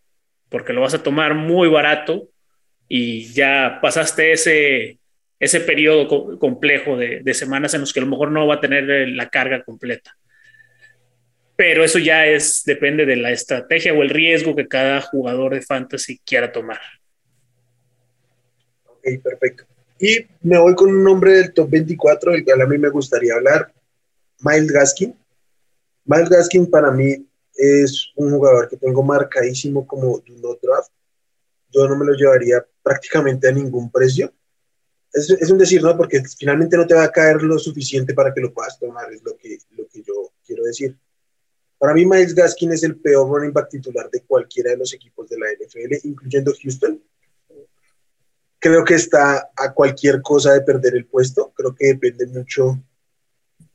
porque 0.48 0.72
lo 0.72 0.80
vas 0.82 0.94
a 0.94 1.02
tomar 1.02 1.34
muy 1.34 1.68
barato 1.68 2.28
y 2.88 3.32
ya 3.32 3.78
pasaste 3.80 4.32
ese, 4.32 4.98
ese 5.42 5.58
periodo 5.58 6.06
co 6.06 6.38
complejo 6.38 6.96
de, 6.96 7.34
semanas 7.34 7.74
en 7.74 7.80
los 7.80 7.92
que 7.92 7.98
a 7.98 8.04
lo 8.04 8.08
mejor 8.08 8.30
no 8.30 8.46
va 8.46 8.54
a 8.54 8.60
tener 8.60 8.88
eh, 8.88 9.08
la 9.08 9.28
carga 9.28 9.64
completa. 9.64 10.16
Pero 11.56 11.82
eso 11.82 11.98
ya 11.98 12.28
es, 12.28 12.62
depende 12.64 13.04
de 13.04 13.16
la 13.16 13.32
estrategia 13.32 13.92
o 13.92 14.02
el 14.02 14.10
riesgo 14.10 14.54
que 14.54 14.68
cada 14.68 15.00
jugador 15.00 15.54
de 15.54 15.62
fantasy 15.62 16.20
quiera 16.24 16.52
tomar. 16.52 16.78
Ok, 18.86 19.20
perfecto. 19.20 19.64
Y 19.98 20.24
me 20.42 20.58
voy 20.58 20.76
con 20.76 20.90
un 20.90 21.02
nombre 21.02 21.32
del 21.32 21.52
top 21.52 21.70
24, 21.70 22.30
del 22.30 22.44
cual 22.44 22.62
a 22.62 22.66
mí 22.66 22.78
me 22.78 22.90
gustaría 22.90 23.34
hablar, 23.34 23.72
Miles 24.38 24.70
Gaskin. 24.70 25.12
Miles 26.04 26.28
Gaskin 26.28 26.70
para 26.70 26.92
mí 26.92 27.16
es 27.56 28.12
un 28.14 28.30
jugador 28.30 28.68
que 28.68 28.76
tengo 28.76 29.02
marcadísimo 29.02 29.84
como 29.88 30.20
do 30.20 30.34
not 30.40 30.60
draft. 30.62 30.92
Yo 31.72 31.88
no 31.88 31.96
me 31.96 32.06
lo 32.06 32.12
llevaría 32.12 32.64
prácticamente 32.80 33.48
a 33.48 33.52
ningún 33.52 33.90
precio 33.90 34.32
es, 35.12 35.50
un 35.50 35.58
decir, 35.58 35.82
¿no? 35.82 35.96
Porque 35.96 36.22
finalmente 36.38 36.76
no 36.76 36.86
te 36.86 36.94
va 36.94 37.04
a 37.04 37.12
caer 37.12 37.42
lo 37.42 37.58
suficiente 37.58 38.14
para 38.14 38.32
que 38.32 38.40
lo 38.40 38.52
puedas 38.52 38.78
tomar, 38.78 39.12
es 39.12 39.22
lo 39.22 39.36
que, 39.36 39.58
lo 39.70 39.86
que 39.88 40.02
yo 40.02 40.32
quiero 40.44 40.64
decir. 40.64 40.96
Para 41.78 41.94
mí, 41.94 42.06
Miles 42.06 42.34
Gaskin 42.34 42.72
es 42.72 42.82
el 42.82 42.96
peor 42.96 43.28
running 43.28 43.52
back 43.52 43.68
titular 43.68 44.08
de 44.10 44.22
cualquiera 44.22 44.70
de 44.70 44.78
los 44.78 44.92
equipos 44.94 45.28
de 45.28 45.38
la 45.38 45.46
NFL, 45.52 46.06
incluyendo 46.06 46.52
Houston. 46.62 47.02
Creo 48.58 48.84
que 48.84 48.94
está 48.94 49.50
a 49.56 49.74
cualquier 49.74 50.22
cosa 50.22 50.52
de 50.52 50.60
perder 50.60 50.94
el 50.94 51.06
puesto. 51.06 51.52
Creo 51.54 51.74
que 51.74 51.88
depende 51.88 52.26
mucho 52.26 52.80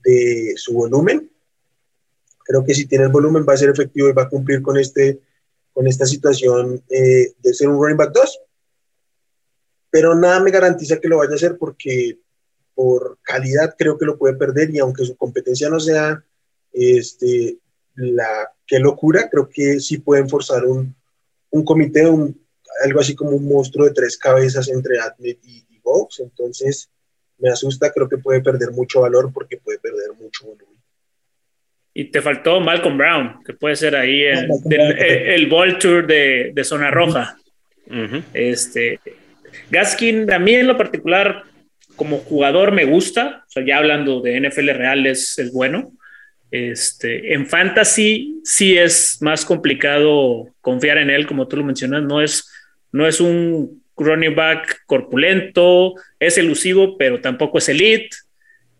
de 0.03 0.53
su 0.55 0.73
volumen. 0.73 1.29
Creo 2.45 2.63
que 2.63 2.73
si 2.73 2.85
tiene 2.85 3.03
el 3.03 3.11
volumen 3.11 3.45
va 3.47 3.53
a 3.53 3.57
ser 3.57 3.69
efectivo 3.69 4.07
y 4.07 4.13
va 4.13 4.23
a 4.23 4.29
cumplir 4.29 4.61
con, 4.61 4.77
este, 4.77 5.19
con 5.73 5.85
esta 5.85 6.05
situación 6.05 6.81
eh, 6.89 7.33
de 7.37 7.53
ser 7.53 7.67
un 7.67 7.75
running 7.75 7.97
back 7.97 8.13
2. 8.13 8.39
Pero 9.97 10.13
nada 10.13 10.39
me 10.39 10.51
garantiza 10.51 10.99
que 10.99 11.07
lo 11.07 11.17
vaya 11.17 11.31
a 11.31 11.35
hacer 11.37 11.57
porque 11.57 12.19
por 12.75 13.17
calidad 13.23 13.73
creo 13.75 13.97
que 13.97 14.05
lo 14.05 14.15
puede 14.15 14.35
perder 14.35 14.69
y 14.69 14.77
aunque 14.77 15.03
su 15.03 15.17
competencia 15.17 15.71
no 15.71 15.79
sea 15.79 16.23
este, 16.71 17.57
la 17.95 18.51
qué 18.67 18.77
locura, 18.77 19.27
creo 19.27 19.49
que 19.49 19.79
sí 19.79 19.97
pueden 19.97 20.29
forzar 20.29 20.65
un, 20.65 20.95
un 21.49 21.65
comité, 21.65 22.07
un, 22.07 22.39
algo 22.85 22.99
así 22.99 23.15
como 23.15 23.31
un 23.31 23.47
monstruo 23.47 23.87
de 23.87 23.93
tres 23.95 24.19
cabezas 24.19 24.69
entre 24.69 24.99
Admet 24.99 25.39
y, 25.43 25.65
y 25.67 25.81
entonces 26.19 26.91
me 27.39 27.49
asusta, 27.49 27.91
creo 27.91 28.07
que 28.07 28.19
puede 28.19 28.41
perder 28.41 28.69
mucho 28.73 29.01
valor 29.01 29.33
porque 29.33 29.57
puede 29.57 29.79
perder 29.79 30.11
mucho 30.21 30.45
volumen. 30.45 30.79
Y 31.91 32.11
te 32.11 32.21
faltó 32.21 32.59
Malcolm 32.59 32.99
Brown, 32.99 33.43
que 33.43 33.53
puede 33.53 33.75
ser 33.75 33.95
ahí 33.95 34.21
el, 34.25 34.47
el, 34.69 35.47
Ball 35.47 35.79
Tour 35.79 36.05
de, 36.05 36.51
de 36.53 36.63
zona 36.63 36.91
roja. 36.91 37.35
este, 38.31 38.99
Gaskin, 39.69 40.31
a 40.31 40.39
mí 40.39 40.55
en 40.55 40.67
lo 40.67 40.77
particular, 40.77 41.43
como 41.95 42.17
jugador 42.19 42.71
me 42.71 42.85
gusta, 42.85 43.43
o 43.47 43.49
sea, 43.49 43.65
ya 43.65 43.77
hablando 43.77 44.21
de 44.21 44.39
NFL 44.39 44.69
real 44.69 45.05
es, 45.05 45.37
es 45.39 45.51
bueno, 45.51 45.91
este, 46.51 47.33
en 47.33 47.45
fantasy 47.45 48.39
sí 48.43 48.77
es 48.77 49.17
más 49.21 49.43
complicado 49.43 50.47
confiar 50.61 50.97
en 50.97 51.09
él, 51.09 51.27
como 51.27 51.47
tú 51.47 51.57
lo 51.57 51.63
mencionas, 51.63 52.03
no 52.03 52.21
es, 52.21 52.49
no 52.91 53.07
es 53.07 53.19
un 53.19 53.83
running 53.97 54.35
back 54.35 54.83
corpulento, 54.85 55.95
es 56.19 56.37
elusivo, 56.37 56.97
pero 56.97 57.19
tampoco 57.19 57.57
es 57.57 57.69
elite. 57.69 58.15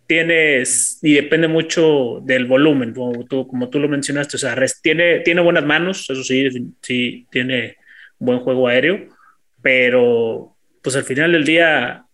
Tienes, 0.06 1.00
y 1.02 1.16
depende 1.16 1.50
mucho 1.50 2.22
del 2.24 2.46
volumen, 2.46 2.94
como 2.94 3.26
tú, 3.26 3.46
como 3.46 3.70
tú 3.70 3.78
lo 3.78 3.90
mencionaste, 3.90 4.38
o 4.38 4.40
sea, 4.40 4.56
tiene, 4.82 5.20
tiene 5.20 5.42
buenas 5.42 5.66
manos, 5.66 6.10
eso 6.10 6.24
sí, 6.24 6.48
sí, 6.82 7.28
tiene 7.30 7.76
buen 8.18 8.40
juego 8.40 8.70
aéreo, 8.70 9.10
pero 9.62 10.56
pues 10.88 10.96
al 10.96 11.04
final 11.04 11.34
del 11.34 11.44
día, 11.44 12.06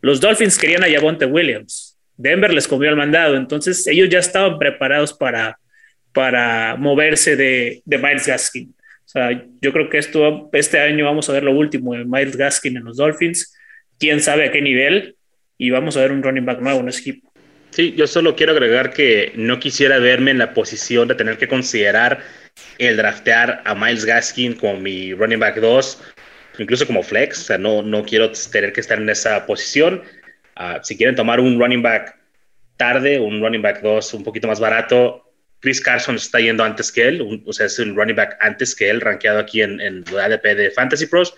los 0.00 0.22
Dolphins 0.22 0.56
querían 0.56 0.82
a 0.82 0.88
Javonte 0.88 1.26
Williams, 1.26 1.98
Denver 2.16 2.50
les 2.50 2.66
comió 2.66 2.88
el 2.88 2.96
mandado, 2.96 3.36
entonces 3.36 3.86
ellos 3.88 4.08
ya 4.08 4.20
estaban 4.20 4.58
preparados 4.58 5.12
para, 5.12 5.58
para 6.14 6.76
moverse 6.76 7.36
de, 7.36 7.82
de 7.84 7.98
Miles 7.98 8.26
Gaskin. 8.26 8.74
O 9.04 9.08
sea, 9.08 9.44
yo 9.60 9.70
creo 9.70 9.90
que 9.90 9.98
esto, 9.98 10.48
este 10.54 10.80
año 10.80 11.04
vamos 11.04 11.28
a 11.28 11.34
ver 11.34 11.44
lo 11.44 11.52
último 11.52 11.92
de 11.92 12.06
Miles 12.06 12.38
Gaskin 12.38 12.78
en 12.78 12.84
los 12.84 12.96
Dolphins, 12.96 13.54
quién 13.98 14.20
sabe 14.20 14.46
a 14.46 14.50
qué 14.50 14.62
nivel, 14.62 15.14
y 15.58 15.68
vamos 15.68 15.98
a 15.98 16.00
ver 16.00 16.10
un 16.10 16.22
running 16.22 16.46
back 16.46 16.62
nuevo 16.62 16.80
en 16.80 16.88
ese 16.88 17.00
equipo. 17.00 17.30
Sí, 17.68 17.92
yo 17.98 18.06
solo 18.06 18.34
quiero 18.34 18.52
agregar 18.52 18.94
que 18.94 19.32
no 19.34 19.60
quisiera 19.60 19.98
verme 19.98 20.30
en 20.30 20.38
la 20.38 20.54
posición 20.54 21.06
de 21.06 21.16
tener 21.16 21.36
que 21.36 21.48
considerar 21.48 22.20
el 22.78 22.96
draftear 22.96 23.60
a 23.66 23.74
Miles 23.74 24.06
Gaskin 24.06 24.54
como 24.54 24.80
mi 24.80 25.12
running 25.12 25.38
back 25.38 25.60
2, 25.60 26.02
incluso 26.58 26.86
como 26.86 27.02
flex, 27.02 27.40
o 27.40 27.44
sea, 27.44 27.58
no, 27.58 27.82
no 27.82 28.04
quiero 28.04 28.30
tener 28.50 28.72
que 28.72 28.80
estar 28.80 28.98
en 28.98 29.08
esa 29.08 29.46
posición. 29.46 30.02
Ah, 30.54 30.80
si 30.82 30.96
quieren 30.96 31.14
tomar 31.14 31.40
un 31.40 31.58
running 31.58 31.82
back 31.82 32.16
tarde, 32.76 33.18
un 33.20 33.40
running 33.40 33.62
back 33.62 33.80
2 33.82 34.14
un 34.14 34.24
poquito 34.24 34.48
más 34.48 34.60
barato, 34.60 35.26
Chris 35.60 35.80
Carson 35.80 36.16
está 36.16 36.38
yendo 36.38 36.64
antes 36.64 36.92
que 36.92 37.08
él, 37.08 37.42
o 37.44 37.52
sea, 37.52 37.66
es 37.66 37.78
un 37.78 37.96
running 37.96 38.16
back 38.16 38.36
antes 38.40 38.74
que 38.74 38.88
él, 38.88 39.00
rankeado 39.00 39.38
aquí 39.38 39.62
en, 39.62 40.04
la 40.12 40.26
ADP 40.26 40.44
de 40.54 40.70
Fantasy 40.70 41.06
Pros. 41.06 41.34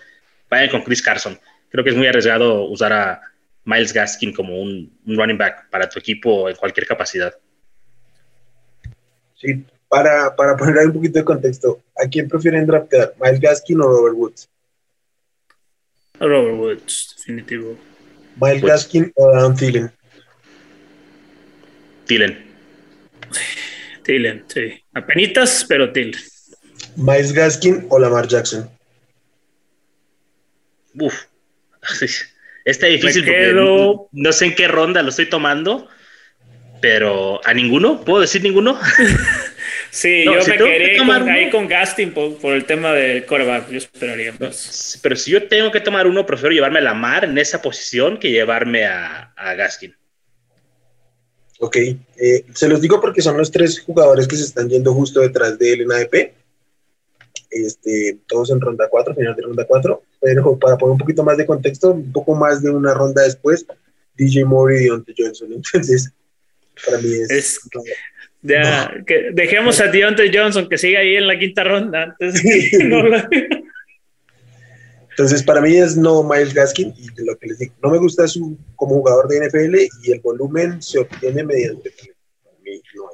Vayan 0.49 0.69
con 0.69 0.83
Chris 0.83 1.01
Carson. 1.01 1.39
Creo 1.69 1.83
que 1.83 1.91
es 1.91 1.95
muy 1.95 2.07
arriesgado 2.07 2.65
usar 2.65 2.93
a 2.93 3.21
Miles 3.65 3.93
Gaskin 3.93 4.33
como 4.33 4.61
un, 4.61 4.91
running 5.05 5.37
back 5.37 5.69
para 5.69 5.87
tu 5.87 5.99
equipo 5.99 6.49
en 6.49 6.55
cualquier 6.55 6.85
capacidad. 6.85 7.33
Sí, 9.35 9.63
para, 9.87 10.35
para 10.35 10.57
poner 10.57 10.87
un 10.87 10.93
poquito 10.93 11.19
de 11.19 11.25
contexto, 11.25 11.81
¿a 11.95 12.07
quién 12.07 12.27
prefieren 12.27 12.65
draftear? 12.65 13.13
¿Miles 13.21 13.39
Gaskin 13.39 13.79
o 13.79 13.87
Robert 13.87 14.15
Woods? 14.15 14.49
Robert 16.19 16.57
Woods, 16.57 17.15
definitivo. 17.17 17.77
Miles 18.41 18.61
Gaskin 18.61 19.11
o 19.15 19.29
Adam 19.29 19.55
Thielen. 19.55 19.91
Thielen. 22.05 22.37
Thielen, 24.03 24.43
sí. 24.47 24.83
Apenitas, 24.93 25.65
pero 25.67 25.91
Thielen. 25.91 26.19
Miles 26.95 27.33
Gaskin 27.33 27.85
o 27.89 27.99
Lamar 27.99 28.27
Jackson. 28.27 28.69
Uf. 30.99 31.13
Está 32.65 32.87
difícil 32.87 33.25
no 34.11 34.31
sé 34.31 34.45
en 34.45 34.55
qué 34.55 34.67
ronda 34.67 35.01
lo 35.01 35.09
estoy 35.09 35.27
tomando, 35.27 35.87
pero 36.81 37.41
¿a 37.45 37.53
ninguno? 37.53 38.01
¿Puedo 38.03 38.21
decir 38.21 38.43
ninguno? 38.43 38.79
Sí, 39.91 40.23
yo 40.25 40.33
me 40.33 40.57
quedé 40.57 41.31
ahí 41.31 41.49
con 41.49 41.67
Gaskin 41.67 42.13
por, 42.13 42.53
el 42.53 42.65
tema 42.65 42.93
de 42.93 43.25
coreback. 43.25 43.69
Yo 43.69 43.77
esperaría 43.77 44.33
más. 44.39 44.99
Pero 45.01 45.15
si 45.15 45.31
yo 45.31 45.47
tengo 45.47 45.71
que 45.71 45.79
tomar 45.79 46.07
uno, 46.07 46.25
prefiero 46.25 46.53
llevarme 46.53 46.79
a 46.79 46.83
Lamar 46.83 47.25
en 47.25 47.37
esa 47.37 47.61
posición 47.61 48.19
que 48.19 48.31
llevarme 48.31 48.85
a, 48.85 49.33
Gaskin. 49.35 49.95
Ok, 51.61 51.75
eh, 51.75 52.45
se 52.53 52.69
los 52.69 52.79
digo 52.79 53.01
porque 53.01 53.21
son 53.21 53.37
los 53.37 53.51
tres 53.51 53.81
jugadores 53.81 54.27
que 54.27 54.37
se 54.37 54.43
están 54.43 54.69
yendo 54.69 54.93
justo 54.93 55.19
detrás 55.19 55.57
de 55.59 55.73
él 55.73 55.81
en 55.81 55.91
ADP. 55.91 56.33
Este, 57.51 58.19
todos 58.27 58.51
en 58.51 58.61
ronda 58.61 58.87
4, 58.89 59.15
final 59.15 59.35
de 59.35 59.41
ronda 59.41 59.65
4. 59.65 60.03
Pero 60.21 60.57
para 60.57 60.77
poner 60.77 60.93
un 60.93 60.97
poquito 60.99 61.23
más 61.23 61.35
de 61.37 61.45
contexto, 61.45 61.91
un 61.91 62.11
poco 62.11 62.35
más 62.35 62.61
de 62.61 62.69
una 62.69 62.93
ronda 62.93 63.23
después, 63.23 63.65
DJ 64.15 64.45
Moore 64.45 64.81
y 64.81 64.83
Deontay 64.85 65.15
Johnson. 65.17 65.53
Entonces, 65.53 66.13
para 66.85 66.99
mí 66.99 67.09
es 67.29 67.59
ya, 68.41 68.93
que 69.05 69.31
dejemos 69.33 69.79
a 69.81 69.87
Deontay 69.87 70.31
Johnson 70.33 70.69
que 70.69 70.77
siga 70.77 70.99
ahí 70.99 71.15
en 71.15 71.27
la 71.27 71.37
quinta 71.37 71.63
ronda. 71.63 72.15
Entonces, 75.09 75.43
para 75.43 75.59
mí 75.59 75.75
es 75.75 75.97
no 75.97 76.23
Miles 76.23 76.53
Gaskin 76.53 76.93
y 76.97 77.09
lo 77.25 77.37
que 77.37 77.47
les 77.47 77.59
digo, 77.59 77.73
no 77.83 77.89
me 77.91 77.97
gusta 77.97 78.25
su 78.25 78.57
como 78.77 78.95
jugador 78.95 79.27
de 79.27 79.45
NFL 79.47 79.75
y 80.03 80.13
el 80.13 80.21
volumen 80.21 80.81
se 80.81 80.99
obtiene 80.99 81.43
mediante. 81.43 81.91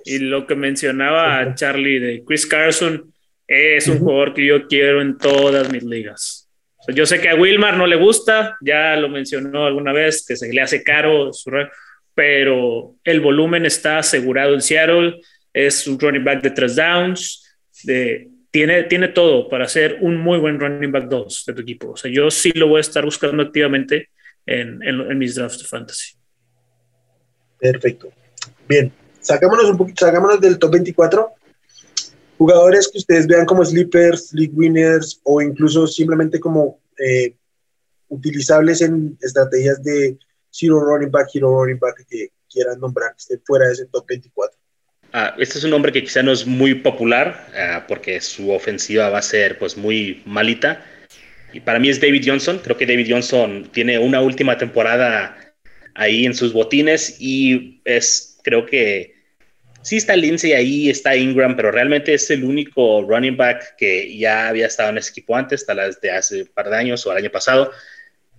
Y 0.03 0.19
lo 0.19 0.45
que 0.45 0.53
mencionaba 0.53 1.55
Charlie 1.55 1.99
de 1.99 2.23
Chris 2.23 2.45
Carson 2.45 3.11
es 3.47 3.87
un 3.87 3.99
jugador 3.99 4.35
que 4.35 4.45
yo 4.45 4.67
quiero 4.67 5.01
en 5.01 5.17
todas 5.17 5.71
mis 5.71 5.83
ligas. 5.83 6.47
yo 6.89 7.07
sé 7.07 7.19
que 7.19 7.29
a 7.29 7.35
Wilmar 7.35 7.77
no 7.77 7.87
le 7.87 7.95
gusta, 7.95 8.55
ya 8.61 8.95
lo 8.95 9.09
mencionó 9.09 9.65
alguna 9.65 9.91
vez, 9.91 10.23
que 10.27 10.35
se 10.35 10.53
le 10.53 10.61
hace 10.61 10.83
caro 10.83 11.33
su 11.33 11.49
pero 12.15 12.95
el 13.03 13.19
volumen 13.19 13.65
está 13.65 13.99
asegurado 13.99 14.53
en 14.53 14.61
Seattle, 14.61 15.21
es 15.53 15.85
un 15.85 15.99
running 15.99 16.23
back 16.23 16.41
de 16.41 16.51
tres 16.51 16.75
downs, 16.75 17.57
tiene, 18.51 18.83
tiene 18.83 19.09
todo 19.09 19.49
para 19.49 19.67
ser 19.67 19.97
un 19.99 20.15
muy 20.15 20.39
buen 20.39 20.59
running 20.59 20.91
back 20.91 21.09
2 21.09 21.43
de 21.47 21.53
tu 21.53 21.61
equipo. 21.61 21.91
O 21.91 21.97
sea, 21.97 22.09
yo 22.09 22.31
sí 22.31 22.51
lo 22.53 22.69
voy 22.69 22.77
a 22.77 22.81
estar 22.81 23.03
buscando 23.03 23.43
activamente 23.43 24.09
en, 24.45 24.81
en, 24.81 25.17
mis 25.17 25.35
drafts 25.35 25.59
de 25.59 25.65
fantasy. 25.65 26.13
Perfecto. 27.59 28.09
Bien, 28.67 28.91
sacámonos 29.19 29.69
un 29.69 29.77
poquito, 29.77 30.05
sacámonos 30.05 30.39
del 30.39 30.57
top 30.57 30.71
24. 30.71 31.33
Jugadores 32.37 32.89
que 32.89 32.99
ustedes 32.99 33.27
vean 33.27 33.45
como 33.45 33.65
sleepers, 33.65 34.33
league 34.33 34.53
winners 34.53 35.19
o 35.23 35.41
incluso 35.41 35.85
simplemente 35.85 36.39
como 36.39 36.79
eh, 36.97 37.35
utilizables 38.07 38.81
en 38.81 39.17
estrategias 39.21 39.83
de 39.83 40.17
zero 40.55 40.79
running 40.79 41.11
back, 41.11 41.27
hero 41.33 41.49
running 41.49 41.79
back 41.79 42.05
que 42.09 42.29
quieran 42.49 42.79
nombrar 42.79 43.11
que 43.11 43.17
esté 43.19 43.39
fuera 43.45 43.67
de 43.67 43.73
ese 43.73 43.85
top 43.87 44.05
24. 44.07 44.57
Ah, 45.13 45.35
este 45.37 45.57
es 45.57 45.63
un 45.63 45.71
nombre 45.71 45.91
que 45.91 46.03
quizá 46.03 46.23
no 46.23 46.31
es 46.31 46.45
muy 46.45 46.75
popular 46.75 47.47
ah, 47.55 47.85
porque 47.87 48.19
su 48.21 48.51
ofensiva 48.51 49.09
va 49.09 49.19
a 49.19 49.21
ser 49.21 49.57
pues 49.57 49.77
muy 49.77 50.21
malita. 50.25 50.83
Y 51.53 51.61
para 51.61 51.79
mí 51.79 51.89
es 51.89 52.01
David 52.01 52.23
Johnson. 52.25 52.59
Creo 52.63 52.77
que 52.77 52.85
David 52.85 53.07
Johnson 53.09 53.69
tiene 53.71 53.97
una 53.97 54.21
última 54.21 54.57
temporada 54.57 55.55
ahí 55.93 56.25
en 56.25 56.33
sus 56.33 56.51
botines 56.51 57.15
y 57.19 57.81
es, 57.85 58.39
creo 58.43 58.65
que 58.65 59.15
sí 59.81 59.97
está 59.97 60.15
Lindsay 60.15 60.51
ahí, 60.51 60.89
está 60.89 61.15
Ingram, 61.15 61.55
pero 61.55 61.71
realmente 61.71 62.13
es 62.13 62.29
el 62.29 62.43
único 62.43 63.03
running 63.03 63.37
back 63.37 63.77
que 63.77 64.17
ya 64.17 64.49
había 64.49 64.67
estado 64.67 64.89
en 64.89 64.97
ese 64.97 65.11
equipo 65.11 65.35
antes, 65.37 65.65
tal 65.65 65.77
vez 65.77 66.01
de 66.01 66.11
hace 66.11 66.41
un 66.41 66.47
par 66.47 66.69
de 66.69 66.75
años 66.75 67.05
o 67.05 67.11
el 67.11 67.19
año 67.19 67.31
pasado. 67.31 67.71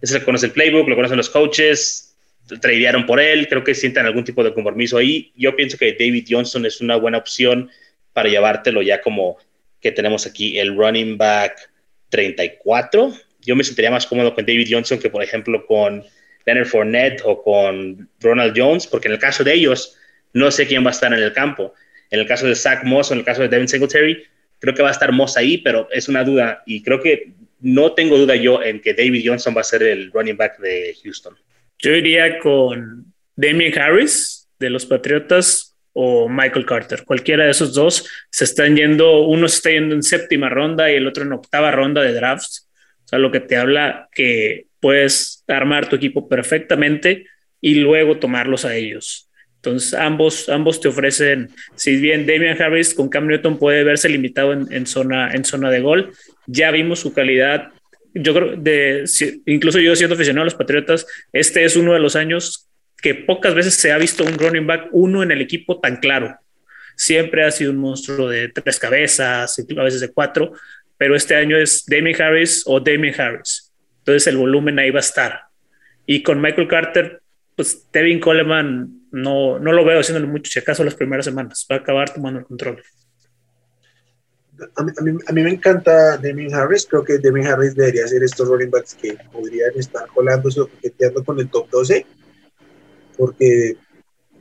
Ese 0.00 0.18
le 0.18 0.24
conoce 0.24 0.46
el 0.46 0.52
playbook, 0.52 0.88
lo 0.88 0.96
conocen 0.96 1.16
los 1.16 1.30
coaches, 1.30 2.16
tradearon 2.60 3.06
por 3.06 3.20
él, 3.20 3.48
creo 3.48 3.64
que 3.64 3.74
sientan 3.74 4.06
algún 4.06 4.24
tipo 4.24 4.44
de 4.44 4.54
compromiso 4.54 4.98
ahí. 4.98 5.32
Yo 5.36 5.56
pienso 5.56 5.78
que 5.78 5.92
David 5.92 6.26
Johnson 6.28 6.66
es 6.66 6.80
una 6.80 6.96
buena 6.96 7.18
opción 7.18 7.70
para 8.12 8.28
llevártelo 8.28 8.82
ya 8.82 9.00
como 9.00 9.38
que 9.80 9.92
tenemos 9.92 10.26
aquí 10.26 10.58
el 10.58 10.76
running 10.76 11.16
back 11.18 11.70
34. 12.10 13.12
Yo 13.40 13.56
me 13.56 13.64
sentiría 13.64 13.90
más 13.90 14.06
cómodo 14.06 14.34
con 14.34 14.46
David 14.46 14.68
Johnson 14.70 14.98
que, 14.98 15.10
por 15.10 15.22
ejemplo, 15.22 15.66
con 15.66 16.04
Leonard 16.44 16.66
Fournette 16.66 17.22
o 17.24 17.42
con 17.42 18.08
Ronald 18.20 18.54
Jones, 18.56 18.86
porque 18.86 19.08
en 19.08 19.14
el 19.14 19.20
caso 19.20 19.44
de 19.44 19.54
ellos, 19.54 19.96
no 20.32 20.50
sé 20.50 20.66
quién 20.66 20.84
va 20.84 20.88
a 20.88 20.92
estar 20.92 21.12
en 21.12 21.18
el 21.20 21.32
campo. 21.32 21.74
En 22.10 22.20
el 22.20 22.26
caso 22.26 22.46
de 22.46 22.54
Zach 22.54 22.84
Moss 22.84 23.10
o 23.10 23.14
en 23.14 23.20
el 23.20 23.24
caso 23.24 23.42
de 23.42 23.48
Devin 23.48 23.68
Singletary, 23.68 24.24
creo 24.60 24.74
que 24.74 24.82
va 24.82 24.88
a 24.88 24.92
estar 24.92 25.12
Moss 25.12 25.36
ahí, 25.36 25.58
pero 25.58 25.88
es 25.90 26.08
una 26.08 26.24
duda 26.24 26.62
y 26.66 26.82
creo 26.82 27.00
que 27.00 27.32
no 27.60 27.92
tengo 27.92 28.18
duda 28.18 28.36
yo 28.36 28.62
en 28.62 28.80
que 28.80 28.94
David 28.94 29.24
Johnson 29.26 29.54
va 29.56 29.60
a 29.62 29.64
ser 29.64 29.82
el 29.82 30.10
running 30.12 30.36
back 30.36 30.58
de 30.58 30.96
Houston. 31.02 31.34
Yo 31.78 31.92
iría 31.92 32.38
con 32.38 33.12
Damien 33.34 33.78
Harris 33.78 34.48
de 34.58 34.70
los 34.70 34.86
Patriotas 34.86 35.76
o 35.92 36.28
Michael 36.28 36.66
Carter. 36.66 37.04
Cualquiera 37.04 37.44
de 37.44 37.50
esos 37.50 37.74
dos 37.74 38.08
se 38.30 38.44
están 38.44 38.76
yendo, 38.76 39.22
uno 39.22 39.48
se 39.48 39.56
está 39.56 39.70
yendo 39.70 39.94
en 39.94 40.02
séptima 40.02 40.48
ronda 40.48 40.90
y 40.90 40.96
el 40.96 41.06
otro 41.06 41.24
en 41.24 41.32
octava 41.32 41.70
ronda 41.70 42.02
de 42.02 42.12
drafts. 42.12 42.68
O 43.04 43.08
sea, 43.08 43.18
lo 43.18 43.30
que 43.30 43.40
te 43.40 43.56
habla 43.56 44.08
que 44.12 44.66
puedes 44.80 45.44
armar 45.48 45.88
tu 45.88 45.96
equipo 45.96 46.28
perfectamente 46.28 47.26
y 47.60 47.76
luego 47.76 48.18
tomarlos 48.18 48.64
a 48.64 48.74
ellos. 48.74 49.25
Entonces, 49.66 49.94
ambos, 49.94 50.48
ambos 50.48 50.80
te 50.80 50.86
ofrecen, 50.86 51.50
si 51.74 51.96
bien 51.96 52.24
Damian 52.24 52.60
Harris 52.60 52.94
con 52.94 53.08
Cam 53.08 53.26
Newton 53.26 53.58
puede 53.58 53.82
verse 53.82 54.08
limitado 54.08 54.52
en, 54.52 54.86
zona, 54.86 55.32
en 55.32 55.44
zona 55.44 55.70
de 55.70 55.80
gol, 55.80 56.12
ya 56.46 56.70
vimos 56.70 57.00
su 57.00 57.12
calidad. 57.12 57.72
Yo 58.14 58.32
creo, 58.32 58.56
de, 58.56 59.04
incluso 59.46 59.80
yo 59.80 59.96
siendo 59.96 60.14
aficionado 60.14 60.42
a 60.42 60.44
los 60.44 60.54
Patriotas, 60.54 61.06
este 61.32 61.64
es 61.64 61.74
uno 61.74 61.94
de 61.94 61.98
los 61.98 62.14
años 62.14 62.68
que 63.02 63.14
pocas 63.14 63.54
veces 63.54 63.74
se 63.74 63.90
ha 63.90 63.98
visto 63.98 64.24
un 64.24 64.38
running 64.38 64.66
back 64.66 64.88
uno 64.92 65.24
en 65.24 65.32
el 65.32 65.40
equipo 65.40 65.80
tan 65.80 65.96
claro. 65.96 66.38
Siempre 66.94 67.44
ha 67.44 67.50
sido 67.50 67.72
un 67.72 67.78
monstruo 67.78 68.28
de 68.28 68.48
tres 68.48 68.78
cabezas, 68.78 69.58
a 69.58 69.82
veces 69.82 70.00
de 70.00 70.12
cuatro, 70.12 70.52
pero 70.96 71.16
este 71.16 71.34
año 71.34 71.58
es 71.58 71.84
Damian 71.86 72.22
Harris 72.22 72.62
o 72.66 72.78
Damian 72.78 73.20
Harris. 73.20 73.72
Entonces 73.98 74.28
el 74.28 74.36
volumen 74.36 74.78
ahí 74.78 74.90
va 74.90 75.00
a 75.00 75.00
estar. 75.00 75.40
Y 76.06 76.22
con 76.22 76.40
Michael 76.40 76.68
Carter, 76.68 77.20
pues 77.56 77.88
Devin 77.92 78.20
Coleman 78.20 79.05
no, 79.16 79.58
no 79.58 79.72
lo 79.72 79.84
veo 79.84 80.00
haciéndolo 80.00 80.28
mucho, 80.28 80.50
si 80.50 80.58
acaso 80.58 80.84
las 80.84 80.94
primeras 80.94 81.24
semanas. 81.24 81.66
Va 81.70 81.76
a 81.76 81.78
acabar 81.80 82.12
tomando 82.12 82.40
el 82.40 82.46
control. 82.46 82.82
A 84.74 84.82
mí, 84.82 84.92
a 85.26 85.32
mí, 85.32 85.42
me 85.42 85.50
encanta 85.50 86.16
Damian 86.16 86.54
Harris. 86.54 86.86
Creo 86.86 87.04
que 87.04 87.18
Damian 87.18 87.46
Harris 87.46 87.74
debería 87.74 88.06
ser 88.08 88.22
estos 88.22 88.48
running 88.48 88.70
backs 88.70 88.94
que 88.94 89.16
podrían 89.30 89.72
estar 89.76 90.06
colándose 90.08 90.60
o 90.60 90.68
coqueteando 90.68 91.24
con 91.24 91.38
el 91.40 91.50
top 91.50 91.68
12. 91.70 92.06
Porque 93.18 93.76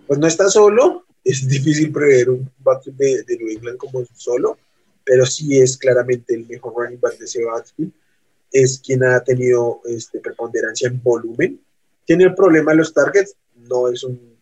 pues 0.08 0.20
no 0.20 0.28
está 0.28 0.50
solo. 0.50 1.02
Es 1.26 1.48
difícil 1.48 1.92
prever 1.92 2.30
un 2.30 2.52
back 2.60 2.84
de, 2.84 3.24
de 3.24 3.38
New 3.38 3.50
England 3.50 3.78
como 3.78 4.06
solo 4.14 4.60
pero 5.06 5.26
sí 5.26 5.58
es 5.62 5.78
claramente 5.78 6.34
el 6.34 6.48
mejor 6.48 6.74
running 6.76 7.00
back 7.00 7.18
de 7.20 7.26
ese 7.26 7.46
backfield. 7.46 7.94
Es 8.52 8.80
quien 8.80 9.04
ha 9.04 9.24
tenido 9.24 9.82
este, 9.86 10.20
preponderancia 10.20 10.88
en 10.90 11.02
volumen. 11.02 11.62
Tiene 12.06 12.26
el 12.26 12.36
problema 12.36 12.72
de 12.72 12.78
los 12.78 12.94
targets, 12.94 13.36
no 13.70 13.88
es 13.90 14.04
un, 14.04 14.35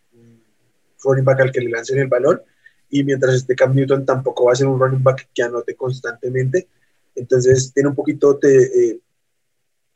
running 1.03 1.25
back 1.25 1.41
al 1.41 1.51
que 1.51 1.61
le 1.61 1.69
lancen 1.69 1.99
el 1.99 2.07
balón. 2.07 2.41
Y 2.89 3.03
mientras 3.03 3.35
esté 3.35 3.55
Cam 3.55 3.73
Newton, 3.73 4.05
tampoco 4.05 4.45
va 4.45 4.53
a 4.53 4.55
ser 4.55 4.67
un 4.67 4.79
running 4.79 5.03
back 5.03 5.29
que 5.33 5.43
anote 5.43 5.75
constantemente. 5.75 6.67
Entonces, 7.15 7.71
tiene 7.73 7.89
un 7.89 7.95
poquito 7.95 8.39
eh, 8.43 8.99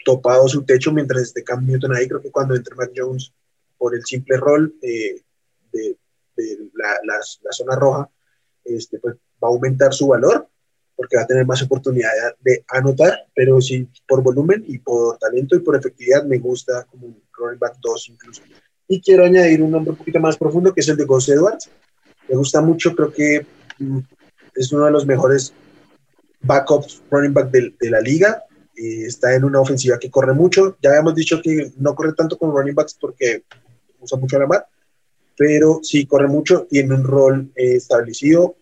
topado 0.04 0.48
su 0.48 0.64
techo 0.64 0.92
mientras 0.92 1.24
esté 1.24 1.44
Cam 1.44 1.66
Newton 1.66 1.96
ahí. 1.96 2.08
Creo 2.08 2.22
que 2.22 2.32
cuando 2.32 2.56
entre 2.56 2.76
Matt 2.76 2.92
Jones 2.96 3.34
por 3.78 3.94
el 3.96 4.04
simple 4.06 4.38
rol 4.38 4.74
eh, 4.82 5.22
de, 5.72 5.98
la, 6.74 6.98
la, 7.04 7.52
zona 7.52 7.76
roja, 7.76 8.10
este, 8.64 9.00
pues 9.00 9.16
va 9.16 9.48
a 9.48 9.52
aumentar 9.52 9.94
su 9.94 10.08
valor 10.08 10.48
porque 10.96 11.16
va 11.16 11.24
a 11.24 11.28
tener 11.28 11.46
más 11.46 11.62
oportunidad 11.62 12.10
de 12.40 12.66
anotar, 12.70 13.28
pero 13.36 13.62
sí 13.62 13.88
por 14.08 14.24
volumen 14.24 14.66
y 14.68 14.80
por 14.80 15.18
talento 15.20 15.56
y 15.56 15.60
por 15.60 15.76
efectividad 15.76 16.26
me 16.26 16.40
gusta 16.40 16.86
como 16.86 17.08
un 17.08 17.24
running 17.34 17.60
back 17.60 17.78
2 17.80 18.10
incluso. 18.10 18.42
Y 18.88 19.02
quiero 19.02 19.26
añadir 19.26 19.62
un 19.62 19.72
nombre 19.72 19.92
un 19.92 19.98
poquito 19.98 20.20
más 20.20 20.38
profundo 20.38 20.74
que 20.74 20.82
es 20.82 20.88
el 20.90 20.98
de 20.98 21.06
Gus 21.06 21.30
Edwards. 21.30 21.70
Me 22.30 22.36
gusta 22.36 22.62
mucho, 22.62 22.96
creo 22.96 23.12
que 23.12 23.46
mm, 23.80 24.00
es 24.56 24.72
uno 24.72 24.86
de 24.86 24.92
los 24.92 25.06
mejores 25.06 25.54
backups 26.42 27.02
running 27.10 27.34
back 27.34 27.52
de, 27.52 27.90
la 27.90 28.02
liga. 28.02 28.44
Eh, 28.76 29.06
está 29.06 29.36
en 29.36 29.44
una 29.44 29.60
ofensiva 29.60 29.98
que 30.00 30.12
corre 30.12 30.34
mucho. 30.34 30.78
Ya 30.82 30.92
habíamos 30.92 31.16
dicho 31.16 31.42
que 31.42 31.72
no 31.78 31.96
corre 31.96 32.14
tanto 32.14 32.38
con 32.38 32.52
running 32.52 32.76
backs 32.76 32.98
porque 33.00 33.44
usa 34.00 34.18
mucho 34.18 34.40
la 34.40 34.48
mar, 34.48 34.68
pero 35.36 35.80
sí 35.84 36.06
corre 36.06 36.28
mucho, 36.28 36.68
tiene 36.70 36.94
un 36.94 37.04
rol 37.04 37.52
eh, 37.56 37.76
establecido, 37.76 38.56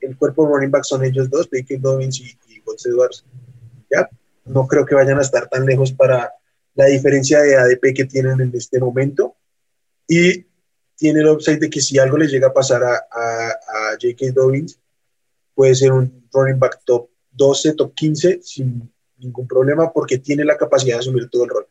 el, 0.00 0.16
cuerpo 0.16 0.44
de 0.46 0.52
running 0.52 0.70
back 0.70 0.84
son 0.84 1.04
ellos 1.04 1.30
dos, 1.30 1.48
Baker 1.50 1.80
Dobbins 1.80 2.20
y, 2.20 2.36
y 2.48 2.62
Edwards. 2.88 3.24
¿ya? 3.90 4.08
No 4.44 4.66
creo 4.66 4.84
que 4.84 4.94
vayan 4.94 5.18
a 5.18 5.22
estar 5.22 5.48
tan 5.48 5.66
lejos 5.66 5.92
para 5.92 6.32
la 6.80 6.86
diferencia 6.86 7.42
de 7.42 7.56
ADP 7.56 7.94
que 7.94 8.06
tienen 8.06 8.40
en 8.40 8.50
este 8.54 8.80
momento. 8.80 9.36
Y 10.08 10.46
tiene 10.96 11.20
el 11.20 11.28
upside 11.28 11.60
de 11.60 11.68
que 11.68 11.80
si 11.80 11.98
algo 11.98 12.16
le 12.16 12.26
llega 12.26 12.48
a 12.48 12.54
pasar 12.54 12.82
a, 12.82 12.94
a, 12.94 13.90
J.K. 14.00 14.32
Dobbins, 14.34 14.80
puede 15.54 15.74
ser 15.74 15.92
un 15.92 16.26
running 16.32 16.58
back 16.58 16.80
top 16.84 17.10
12, 17.32 17.74
top 17.74 17.94
15, 17.94 18.40
sin 18.42 18.90
ningún 19.18 19.46
problema, 19.46 19.92
porque 19.92 20.18
tiene 20.18 20.42
la 20.42 20.56
capacidad 20.56 20.96
de 20.96 21.00
asumir 21.00 21.28
todo 21.28 21.44
el 21.44 21.50
rol. 21.50 21.66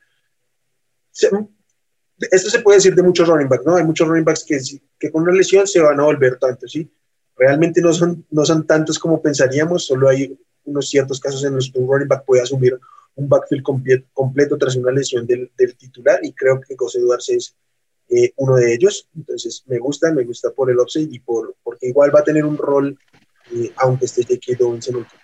esto 2.31 2.49
se 2.49 2.59
puede 2.59 2.77
decir 2.77 2.93
de 2.93 3.01
muchos 3.01 3.27
running 3.27 3.49
backs, 3.49 3.65
¿no? 3.65 3.75
Hay 3.75 3.83
muchos 3.83 4.07
running 4.07 4.25
backs 4.25 4.43
que, 4.43 4.59
que 4.99 5.11
con 5.11 5.23
una 5.23 5.33
lesión 5.33 5.65
se 5.65 5.79
van 5.79 5.99
a 5.99 6.03
volver 6.03 6.37
tanto, 6.37 6.67
¿sí? 6.67 6.87
realmente 7.35 7.81
no 7.81 7.93
son, 7.93 8.25
no 8.29 8.45
son 8.45 8.67
tantos 8.67 8.99
como 8.99 9.21
pensaríamos, 9.21 9.85
solo 9.85 10.09
hay 10.09 10.37
unos 10.65 10.89
ciertos 10.89 11.19
casos 11.19 11.43
en 11.45 11.55
los 11.55 11.71
que 11.71 11.79
un 11.79 11.87
running 11.87 12.07
back 12.07 12.25
puede 12.25 12.43
asumir 12.43 12.77
un 13.19 13.27
backfield 13.27 13.63
completo, 14.13 14.57
tras 14.57 14.75
una 14.77 14.91
lesión 14.91 15.27
del, 15.27 15.51
titular 15.77 16.19
y 16.23 16.31
creo 16.33 16.59
que 16.61 16.75
José 16.77 16.99
Edwards 16.99 17.29
es 17.29 17.55
eh, 18.09 18.31
uno 18.37 18.55
de 18.55 18.73
ellos. 18.73 19.07
Entonces 19.15 19.63
me 19.67 19.77
gusta, 19.77 20.11
me 20.13 20.23
gusta 20.23 20.51
por 20.51 20.71
el 20.71 20.79
upside 20.79 21.09
y 21.11 21.19
por, 21.19 21.55
porque 21.61 21.87
igual 21.87 22.15
va 22.15 22.21
a 22.21 22.23
tener 22.23 22.45
un 22.45 22.57
rol 22.57 22.97
eh, 23.53 23.71
aunque 23.77 24.05
esté 24.05 24.23
J.K. 24.23 24.57
Dobbins 24.57 24.87
en 24.87 24.95
último. 24.97 25.21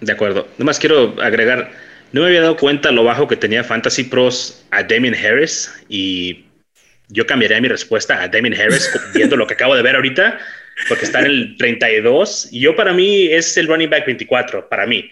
De 0.00 0.12
acuerdo. 0.12 0.46
Nomás 0.58 0.78
quiero 0.78 1.20
agregar, 1.20 1.72
no 2.12 2.20
me 2.20 2.28
había 2.28 2.42
dado 2.42 2.56
cuenta 2.56 2.90
lo 2.90 3.04
bajo 3.04 3.26
que 3.26 3.36
tenía 3.36 3.64
Fantasy 3.64 4.04
Pros 4.04 4.64
a 4.70 4.82
Damien 4.82 5.14
Harris 5.14 5.70
y 5.88 6.46
yo 7.08 7.26
cambiaría 7.26 7.60
mi 7.60 7.68
respuesta 7.68 8.22
a 8.22 8.28
Damien 8.28 8.54
Harris 8.54 8.90
viendo 9.14 9.36
lo 9.36 9.46
que 9.46 9.54
acabo 9.54 9.74
de 9.74 9.82
ver 9.82 9.96
ahorita, 9.96 10.38
porque 10.88 11.06
está 11.06 11.20
en 11.20 11.26
el 11.26 11.56
32. 11.56 12.48
Y 12.50 12.60
yo 12.60 12.76
para 12.76 12.92
mí 12.92 13.26
es 13.26 13.56
el 13.56 13.68
running 13.68 13.90
back 13.90 14.06
24, 14.06 14.68
para 14.68 14.86
mí. 14.86 15.10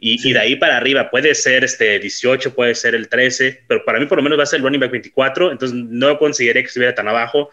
Y, 0.00 0.32
de 0.32 0.38
ahí 0.38 0.56
para 0.56 0.76
arriba 0.76 1.10
puede 1.10 1.34
ser 1.34 1.64
este 1.64 1.98
18, 1.98 2.54
puede 2.54 2.74
ser 2.76 2.94
el 2.94 3.08
13, 3.08 3.64
pero 3.66 3.84
para 3.84 3.98
mí 3.98 4.06
por 4.06 4.18
lo 4.18 4.22
menos 4.22 4.38
va 4.38 4.44
a 4.44 4.46
ser 4.46 4.58
el 4.58 4.64
running 4.64 4.80
back 4.80 4.92
24. 4.92 5.50
Entonces 5.50 5.76
no 5.76 6.18
consideraría 6.18 6.62
que 6.62 6.68
estuviera 6.68 6.94
tan 6.94 7.08
abajo. 7.08 7.50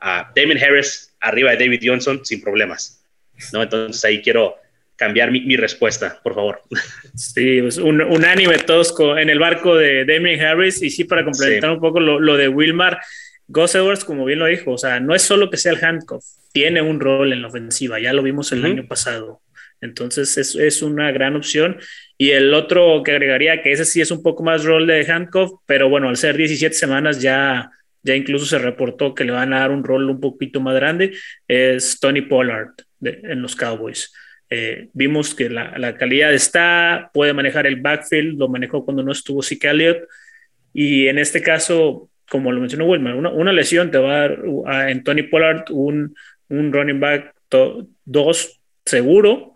A 0.00 0.32
Damien 0.34 0.62
Harris 0.62 1.14
arriba 1.20 1.52
de 1.52 1.58
David 1.58 1.80
Johnson 1.84 2.24
sin 2.24 2.40
problemas. 2.40 3.04
¿no? 3.52 3.62
Entonces 3.62 4.04
ahí 4.04 4.20
quiero 4.22 4.56
cambiar 4.96 5.30
mi, 5.30 5.56
respuesta, 5.56 6.20
por 6.22 6.34
favor. 6.34 6.62
Sí, 7.14 7.62
pues 7.62 7.78
un, 7.78 8.00
unánime 8.00 8.58
todos 8.58 8.92
en 9.16 9.30
el 9.30 9.38
barco 9.38 9.76
de 9.76 10.04
Damien 10.04 10.40
Harris. 10.40 10.82
Y 10.82 10.90
sí, 10.90 11.04
para 11.04 11.24
complementar 11.24 11.70
un 11.70 11.80
poco 11.80 12.00
lo, 12.00 12.18
lo 12.18 12.36
de 12.36 12.48
Wilmar. 12.48 12.98
Gus 13.46 13.74
Edwards, 13.74 14.04
como 14.04 14.24
bien 14.24 14.38
lo 14.38 14.46
dijo, 14.46 14.72
o 14.72 14.78
sea, 14.78 15.00
no 15.00 15.14
es 15.14 15.22
solo 15.22 15.50
que 15.50 15.58
sea 15.58 15.72
el 15.72 15.84
handcuff, 15.84 16.24
tiene 16.52 16.80
un 16.80 16.98
rol 16.98 17.32
en 17.32 17.42
la 17.42 17.48
ofensiva, 17.48 18.00
ya 18.00 18.12
lo 18.12 18.22
vimos 18.22 18.50
el 18.52 18.64
año 18.64 18.86
pasado. 18.86 19.40
Entonces 19.84 20.36
es, 20.38 20.54
es, 20.54 20.82
una 20.82 21.12
gran 21.12 21.36
opción. 21.36 21.78
Y 22.16 22.30
el 22.30 22.54
otro 22.54 23.02
que 23.04 23.12
agregaría, 23.12 23.62
que 23.62 23.72
ese 23.72 23.84
sí 23.84 24.00
es 24.00 24.10
un 24.10 24.22
poco 24.22 24.42
más 24.42 24.64
rol 24.64 24.86
de 24.86 25.04
handcuff, 25.06 25.52
pero 25.66 25.88
bueno, 25.88 26.08
al 26.08 26.16
ser 26.16 26.36
17 26.36 26.74
semanas 26.74 27.20
ya, 27.20 27.70
ya 28.02 28.14
incluso 28.16 28.46
se 28.46 28.58
reportó 28.58 29.14
que 29.14 29.24
le 29.24 29.32
van 29.32 29.52
a 29.52 29.60
dar 29.60 29.70
un 29.70 29.84
rol 29.84 30.08
un 30.08 30.20
poquito 30.20 30.60
más 30.60 30.74
grande, 30.74 31.12
es 31.46 31.98
Tony 32.00 32.22
Pollard 32.22 32.70
en 33.02 33.42
los 33.42 33.56
Cowboys. 33.56 34.12
Eh, 34.50 34.88
vimos 34.92 35.34
que 35.34 35.50
la, 35.50 35.96
calidad 35.96 36.32
está, 36.32 37.10
puede 37.12 37.32
manejar 37.32 37.66
el 37.66 37.80
backfield, 37.80 38.38
lo 38.38 38.48
manejó 38.48 38.84
cuando 38.84 39.02
no 39.02 39.12
estuvo 39.12 39.42
Zeke 39.42 39.68
Elliott. 39.68 40.08
Y 40.72 41.08
en 41.08 41.18
este 41.18 41.42
caso, 41.42 42.10
como 42.28 42.52
lo 42.52 42.60
mencionó 42.60 42.86
Wilmer, 42.86 43.14
una, 43.14 43.52
lesión 43.52 43.90
te 43.90 43.98
va 43.98 44.14
a 44.14 44.20
dar 44.20 44.42
a, 44.66 44.90
en 44.90 45.04
Tony 45.04 45.24
Pollard 45.24 45.64
un, 45.70 46.14
un 46.48 46.72
running 46.72 47.00
back 47.00 47.34
2 48.04 48.60
seguro 48.84 49.53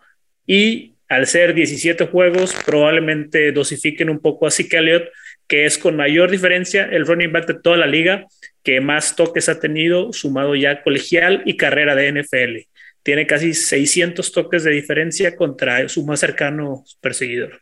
y 0.48 0.94
al 1.08 1.26
ser 1.26 1.54
17 1.54 2.06
juegos 2.06 2.54
probablemente 2.66 3.52
dosifiquen 3.52 4.11
un 4.11 4.18
poco 4.18 4.46
a 4.46 4.50
Zeke 4.50 4.78
Elliott, 4.78 5.04
que 5.46 5.66
es 5.66 5.78
con 5.78 5.94
mayor 5.94 6.30
diferencia 6.30 6.84
el 6.87 7.06
running 7.06 7.32
back 7.32 7.46
de 7.46 7.54
toda 7.54 7.76
la 7.76 7.87
liga 7.87 8.26
que 8.62 8.80
más 8.80 9.14
toques 9.14 9.48
ha 9.48 9.61
tenido 9.61 10.12
sumado 10.12 10.56
ya 10.56 10.82
colegial 10.82 11.42
y 11.44 11.56
carrera 11.56 11.94
de 11.94 12.12
NFL. 12.12 12.66
Tiene 13.02 13.26
casi 13.26 13.52
600 13.54 14.32
toques 14.32 14.64
de 14.64 14.70
diferencia 14.72 15.37
contra 15.37 15.88
su 15.88 16.04
más 16.04 16.20
cercano 16.20 16.82
perseguidor. 17.00 17.61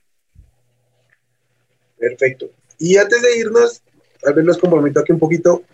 Perfecto. 1.98 2.50
Y 2.78 2.96
antes 2.96 3.20
de 3.20 3.38
irnos, 3.38 3.82
tal 4.20 4.34
vez 4.34 4.44
los 4.44 4.58
comprometo 4.58 5.00
aquí 5.00 5.12
un 5.12 5.18
poquito. 5.18 5.64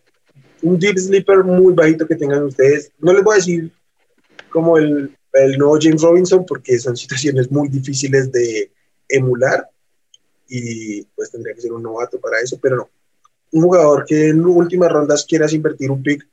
Un 0.62 0.79
deep 0.79 0.98
sleeper 0.98 1.38
muy 1.44 1.75
bajito 1.75 2.07
que 2.07 2.16
tengan 2.16 2.44
ustedes. 2.44 2.90
No 2.98 3.12
les 3.12 3.22
voy 3.22 3.35
a 3.35 3.37
decir 3.37 3.70
como 4.51 4.79
el, 4.79 5.11
el 5.33 5.59
nuevo 5.59 5.79
James 5.81 6.03
Robinson, 6.03 6.45
porque 6.47 6.79
son 6.79 6.97
situaciones 6.97 7.51
muy 7.51 7.68
difíciles 7.68 8.31
de 8.33 8.71
emular 9.09 9.68
y 10.49 11.03
pues 11.14 11.31
tendría 11.31 11.55
que 11.55 11.62
ser 11.62 11.73
un 11.73 11.83
novato 11.83 12.21
para 12.21 12.40
eso, 12.40 12.59
pero 12.61 12.77
no. 12.77 12.90
Un 13.53 13.62
jugador 13.62 14.05
que 14.07 14.29
en 14.29 14.45
últimas 14.45 14.90
rondas 14.90 15.25
quieras 15.27 15.53
invertir 15.53 15.90
un 15.90 16.03
pick 16.03 16.27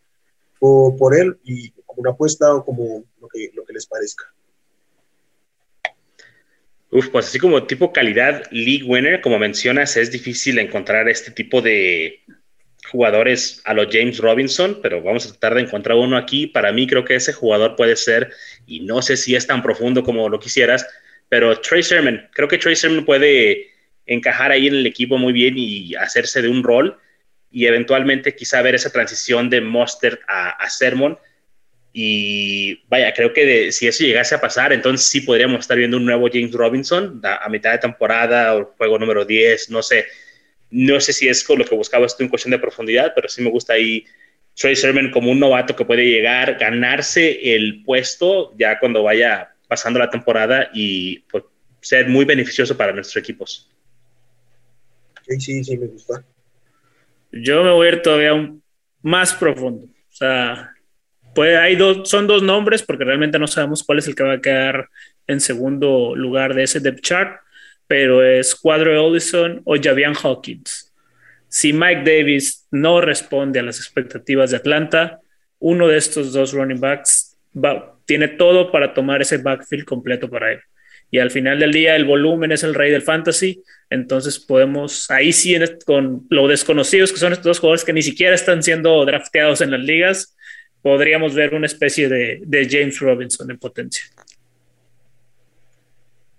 por, 0.60 1.18
él 1.18 1.38
y 1.44 1.72
como 1.86 2.02
una 2.02 2.12
apuesta 2.12 2.54
o 2.54 2.66
como 2.66 3.04
lo 3.22 3.28
que, 3.28 3.52
lo 3.54 3.64
que 3.64 3.74
les 3.74 3.86
parezca. 3.86 4.26
Uf, 6.92 7.10
pues 7.10 7.28
así 7.28 7.40
como 7.40 7.66
tipo 7.68 7.94
calidad 7.94 8.44
league 8.52 8.84
winner, 8.84 9.22
como 9.22 9.38
mencionas, 9.38 9.96
es 9.96 10.12
difícil 10.12 10.58
encontrar 10.58 11.08
este 11.08 11.32
tipo 11.32 11.62
de 11.62 12.22
jugadores 12.92 13.62
a 13.66 13.74
los 13.74 13.88
James 13.92 14.18
Robinson, 14.18 14.80
pero 14.82 15.02
vamos 15.04 15.26
a 15.26 15.30
tratar 15.30 15.56
de 15.56 15.62
encontrar 15.62 15.98
uno 15.98 16.18
aquí. 16.18 16.48
Para 16.48 16.72
mí 16.72 16.88
creo 16.88 17.06
que 17.06 17.16
ese 17.16 17.32
jugador 17.32 17.76
puede 17.76 17.96
ser, 17.96 18.32
y 18.70 18.82
no 18.82 19.02
sé 19.02 19.18
si 19.18 19.36
es 19.36 19.48
tan 19.48 19.62
profundo 19.62 20.04
como 20.04 20.30
lo 20.30 20.40
quisieras, 20.40 20.88
pero 21.28 21.60
Trey 21.60 21.84
Sermon, 21.84 22.28
creo 22.34 22.48
que 22.48 22.58
Trey 22.58 22.76
Sermon 22.76 23.06
puede 23.06 23.68
encajar 24.06 24.52
ahí 24.52 24.68
en 24.68 24.76
el 24.76 24.86
equipo 24.86 25.18
muy 25.18 25.34
bien 25.34 25.56
y 25.58 25.96
hacerse 25.96 26.42
de 26.42 26.50
un 26.50 26.64
rol 26.64 26.98
y 27.52 27.66
eventualmente 27.66 28.36
quizá 28.36 28.62
ver 28.62 28.76
esa 28.76 28.92
transición 28.92 29.50
de 29.50 29.62
Mustard 29.62 30.20
a, 30.28 30.52
a 30.52 30.70
Sermon. 30.70 31.18
Y 31.92 32.84
vaya, 32.88 33.14
creo 33.14 33.34
que 33.34 33.72
si 33.72 33.88
eso 33.88 34.04
llegase 34.04 34.36
a 34.36 34.42
pasar, 34.42 34.72
entonces 34.74 35.08
sí 35.08 35.22
podríamos 35.22 35.62
estar 35.62 35.78
viendo 35.78 35.98
un 35.98 36.06
nuevo 36.06 36.30
James 36.32 36.52
Robinson 36.52 37.20
a, 37.24 37.46
a 37.46 37.50
mitad 37.50 37.72
de 37.72 37.80
temporada 37.80 38.56
o 38.56 38.74
juego 38.78 39.00
número 39.00 39.26
10, 39.26 39.72
no 39.72 39.82
sé 39.82 40.06
no 40.72 41.00
sé 41.00 41.14
si 41.14 41.28
es 41.28 41.48
lo 41.50 41.66
que 41.66 41.76
buscaba 41.76 42.06
esto 42.06 42.24
en 42.24 42.30
cuestión 42.30 42.52
de 42.52 42.60
profundidad, 42.60 43.14
pero 43.16 43.28
sí 43.28 43.42
me 43.42 43.50
gusta 43.50 43.74
ahí 43.74 44.06
Trey 44.60 44.76
Sermon 44.76 45.10
como 45.12 45.32
un 45.32 45.40
novato 45.40 45.76
que 45.76 45.86
puede 45.86 46.06
llegar, 46.06 46.58
ganarse 46.60 47.56
el 47.56 47.84
puesto 47.84 48.54
ya 48.58 48.80
cuando 48.80 49.04
vaya 49.04 49.54
pasando 49.68 50.00
la 50.00 50.10
temporada 50.10 50.70
y 50.74 51.20
pues, 51.32 51.44
ser 51.82 52.08
muy 52.08 52.26
beneficioso 52.26 52.76
para 52.76 52.92
nuestros 52.92 53.18
equipos. 53.24 53.70
Sí, 55.28 55.40
sí, 55.40 55.64
sí, 55.64 55.78
me 55.78 55.88
gusta. 55.88 56.24
Yo 57.32 57.64
me 57.64 57.72
voy 57.72 57.88
a 57.88 57.92
ir 57.92 58.02
todavía 58.02 58.54
más 59.02 59.34
profundo. 59.34 59.86
O 59.86 60.16
sea, 60.16 60.72
pues 61.34 61.58
hay 61.58 61.76
dos, 61.76 62.10
son 62.10 62.28
dos 62.28 62.44
nombres 62.44 62.84
porque 62.84 63.06
realmente 63.06 63.40
no 63.40 63.48
sabemos 63.48 63.84
cuál 63.84 64.00
es 64.00 64.08
el 64.08 64.16
que 64.16 64.24
va 64.24 64.34
a 64.34 64.42
quedar 64.42 64.90
en 65.28 65.40
segundo 65.40 66.16
lugar 66.16 66.54
de 66.54 66.64
ese 66.64 66.80
depth 66.80 67.02
chart 67.02 67.40
pero 67.90 68.24
es 68.24 68.54
Quadro 68.54 69.04
Olison 69.04 69.64
o 69.66 69.76
Javian 69.76 70.14
Hawkins. 70.14 70.89
Si 71.50 71.74
Mike 71.74 72.04
Davis 72.06 72.68
no 72.72 73.02
responde 73.02 73.60
a 73.60 73.64
las 73.64 73.80
expectativas 73.80 74.52
de 74.52 74.58
Atlanta, 74.58 75.20
uno 75.58 75.88
de 75.88 75.98
estos 75.98 76.32
dos 76.32 76.54
running 76.54 76.80
backs 76.80 77.38
tiene 78.06 78.28
todo 78.28 78.72
para 78.72 78.94
tomar 78.94 79.22
ese 79.22 79.38
backfield 79.38 79.86
completo 79.86 80.30
para 80.30 80.54
él. 80.54 80.60
Y 81.12 81.18
al 81.18 81.32
final 81.32 81.60
del 81.60 81.72
día 81.72 81.96
el 81.96 82.06
volumen 82.06 82.52
es 82.52 82.64
el 82.64 82.76
rey 82.76 82.92
del 82.92 83.02
fantasy, 83.02 83.64
entonces 83.90 84.38
podemos, 84.38 85.10
ahí 85.10 85.34
sí, 85.34 85.56
con 85.86 86.28
lo 86.30 86.48
desconocidos 86.48 87.12
que 87.12 87.18
son 87.18 87.34
estos 87.34 87.46
dos 87.46 87.60
jugadores 87.60 87.84
que 87.84 87.94
ni 87.94 88.04
siquiera 88.04 88.36
están 88.36 88.62
siendo 88.62 89.04
drafteados 89.06 89.62
en 89.62 89.72
las 89.72 89.80
ligas, 89.80 90.38
podríamos 90.84 91.34
ver 91.34 91.56
una 91.56 91.66
especie 91.66 92.08
de, 92.08 92.42
de 92.46 92.68
James 92.70 93.00
Robinson 93.00 93.50
en 93.50 93.58
potencia. 93.58 94.06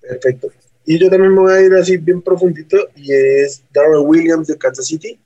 Perfecto. 0.00 0.52
Y 0.90 0.98
yo 0.98 1.08
también 1.08 1.32
me 1.32 1.42
voy 1.42 1.52
a 1.52 1.62
ir 1.62 1.72
así 1.74 1.98
bien 1.98 2.20
profundito 2.20 2.76
y 2.96 3.12
es 3.12 3.62
Darrell 3.72 4.04
Williams 4.04 4.48
de 4.48 4.58
Kansas 4.58 4.88
City. 4.88 5.20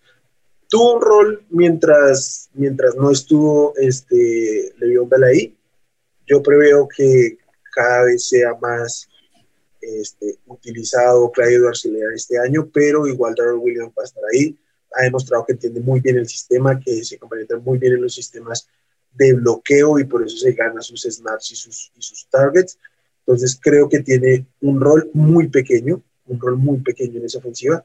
Tuvo 0.68 0.96
un 0.96 1.00
rol 1.00 1.42
mientras, 1.48 2.50
mientras 2.53 2.94
no 2.96 3.11
estuvo 3.11 3.74
este, 3.79 4.74
Le'Veon 4.77 5.09
Bell 5.09 5.24
ahí. 5.24 5.57
Yo 6.27 6.42
preveo 6.42 6.87
que 6.87 7.38
cada 7.74 8.05
vez 8.05 8.29
sea 8.29 8.55
más 8.61 9.09
este, 9.81 10.37
utilizado 10.44 11.33
Clyde 11.33 11.66
Arcelor 11.66 12.12
este 12.12 12.38
año, 12.38 12.68
pero 12.70 13.07
igual 13.07 13.35
Darrell 13.35 13.57
Williams 13.57 13.94
va 13.98 14.03
a 14.03 14.05
estar 14.05 14.22
ahí. 14.35 14.59
Ha 14.92 15.05
demostrado 15.05 15.46
que 15.46 15.55
entiende 15.55 15.81
muy 15.81 16.00
bien 16.00 16.18
el 16.18 16.29
sistema, 16.29 16.79
que 16.79 17.03
se 17.05 17.18
complementa 17.18 17.57
muy 17.57 17.79
bien 17.79 17.94
en 17.94 18.03
los 18.03 18.14
sistemas 18.14 18.68
de 19.14 19.33
bloqueo 19.33 19.98
y 19.98 20.05
por 20.05 20.27
eso 20.27 20.37
se 20.37 20.53
gana 20.53 20.83
sus 20.83 21.05
snaps 21.05 21.53
y 21.53 21.57
sus, 21.57 21.90
y 21.96 22.03
sus 22.03 22.29
targets. 22.29 22.79
Entonces 23.27 23.59
creo 23.61 23.89
que 23.89 24.01
tiene 24.01 24.47
un 24.61 24.81
rol 24.81 25.11
muy 25.15 25.49
pequeño, 25.49 26.03
un 26.27 26.41
rol 26.41 26.59
muy 26.59 26.81
pequeño 26.81 27.19
en 27.19 27.25
esa 27.25 27.39
ofensiva, 27.39 27.85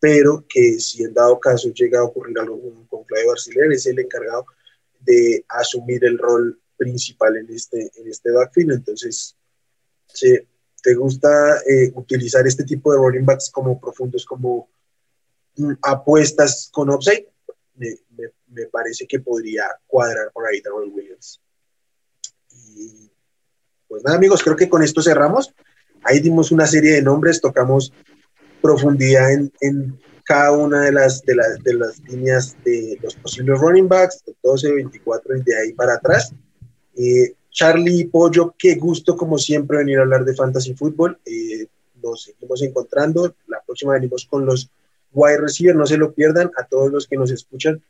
pero 0.00 0.44
que 0.48 0.80
si 0.80 1.04
en 1.04 1.14
dado 1.14 1.38
caso 1.38 1.72
llega 1.72 2.00
a 2.00 2.04
ocurrir 2.04 2.36
algo 2.38 2.60
con 2.88 3.04
Claudio 3.04 3.28
Barcelona, 3.28 3.74
es 3.74 3.86
el 3.86 4.00
encargado 4.00 4.46
de 4.98 5.44
asumir 5.48 6.04
el 6.04 6.18
rol 6.18 6.60
principal 6.76 7.36
en 7.36 7.48
este, 7.54 7.90
en 7.94 8.08
este 8.08 8.32
backfield. 8.32 8.72
Entonces, 8.72 9.36
si 10.08 10.36
te 10.82 10.94
gusta 10.94 11.58
eh, 11.60 11.92
utilizar 11.94 12.44
este 12.46 12.64
tipo 12.64 12.92
de 12.92 12.98
running 12.98 13.24
backs 13.24 13.50
como 13.50 13.80
profundos, 13.80 14.26
como 14.26 14.68
mm, 15.56 15.74
apuestas 15.82 16.68
con 16.72 16.90
upside, 16.90 17.28
me, 17.76 17.96
me, 18.48 18.66
parece 18.66 19.06
que 19.06 19.20
podría 19.20 19.64
cuadrar 19.86 20.32
por 20.32 20.46
ahí 20.46 20.60
Darrell 20.60 20.90
Williams. 20.92 21.40
Y 22.50 23.11
pues 23.92 24.04
nada, 24.04 24.16
amigos, 24.16 24.42
creo 24.42 24.56
que 24.56 24.70
con 24.70 24.82
esto 24.82 25.02
cerramos. 25.02 25.52
Ahí 26.02 26.18
dimos 26.20 26.50
una 26.50 26.66
serie 26.66 26.94
de 26.94 27.02
nombres, 27.02 27.42
tocamos 27.42 27.92
profundidad 28.62 29.30
en, 29.60 29.98
cada 30.24 30.52
una 30.52 30.80
de 30.80 30.92
las, 30.92 31.20
de, 31.26 31.34
de 31.62 31.74
las 31.74 32.00
líneas 32.04 32.56
de 32.64 32.98
los 33.02 33.14
posibles 33.16 33.60
running 33.60 33.88
backs, 33.88 34.24
12, 34.42 34.72
24 34.72 35.36
y 35.36 35.42
de 35.42 35.58
ahí 35.58 35.72
para 35.74 35.96
atrás. 35.96 36.32
Eh, 36.96 37.34
Charlie 37.50 38.06
Pollo, 38.06 38.54
qué 38.58 38.76
gusto 38.76 39.14
como 39.14 39.36
siempre 39.36 39.76
venir 39.76 39.98
a 39.98 40.02
hablar 40.02 40.24
de 40.24 40.34
fantasy 40.34 40.72
fútbol. 40.72 41.18
Eh, 41.26 41.66
nos 42.02 42.22
seguimos 42.22 42.62
encontrando. 42.62 43.36
La 43.46 43.60
próxima 43.60 43.92
venimos 43.92 44.24
con 44.24 44.46
los 44.46 44.70
wide 45.12 45.36
receivers, 45.36 45.76
no 45.76 45.84
se 45.84 45.98
lo 45.98 46.14
pierdan. 46.14 46.50
A 46.56 46.64
todos 46.64 46.90
los 46.90 47.06
que 47.06 47.18
nos 47.18 47.30
escuchan, 47.30 47.82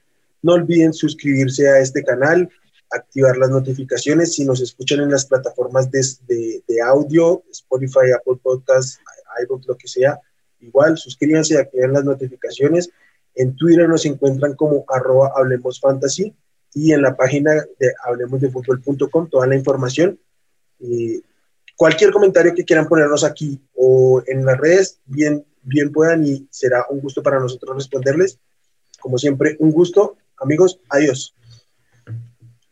no 0.43 0.55
olviden 0.55 0.93
suscribirse 0.93 1.69
a 1.69 1.79
este 1.79 2.03
canal, 2.03 2.51
activar 2.93 3.37
las 3.37 3.51
notificaciones. 3.51 4.35
Si 4.35 4.45
nos 4.45 4.61
escuchan 4.61 5.01
en 5.01 5.11
las 5.11 5.27
plataformas 5.27 5.91
de, 5.91 6.63
audio, 6.85 7.43
Spotify, 7.51 8.13
Apple 8.15 8.39
Podcasts, 8.43 9.01
iBook, 9.45 9.65
lo 9.67 9.77
que 9.77 9.89
sea, 9.89 10.21
igual 10.61 10.97
suscríbanse, 10.97 11.59
activen 11.59 11.93
las 11.93 12.05
notificaciones. 12.05 12.91
En 13.35 13.57
Twitter 13.57 13.89
nos 13.89 14.05
encuentran 14.05 14.55
como 14.55 14.85
arroba 14.89 15.33
Hablemos 15.35 15.81
Fantasy 15.81 16.35
y 16.75 16.93
en 16.93 17.03
la 17.03 17.17
página 17.17 17.53
de 17.79 17.93
hablemosdefutbol.com 18.05 19.29
toda 19.29 19.47
la 19.47 19.57
información. 19.57 20.19
y 20.79 21.23
cualquier 21.77 22.13
comentario 22.13 22.55
que 22.55 22.65
quieran 22.65 22.87
ponernos 22.87 23.25
aquí 23.25 23.61
o 23.75 24.23
en 24.27 24.45
las 24.45 24.59
redes, 24.59 25.01
bien, 25.07 25.45
bien 25.63 25.91
puedan 25.91 26.25
y 26.27 26.47
será 26.51 26.87
un 26.91 27.01
gusto 27.01 27.23
para 27.23 27.41
nosotros 27.41 27.75
responderles. 27.75 28.39
Como 29.01 29.19
siempre, 29.19 29.57
un 29.59 29.73
gusto. 29.73 30.17
Amigos, 30.37 30.79
adiós. 30.89 31.35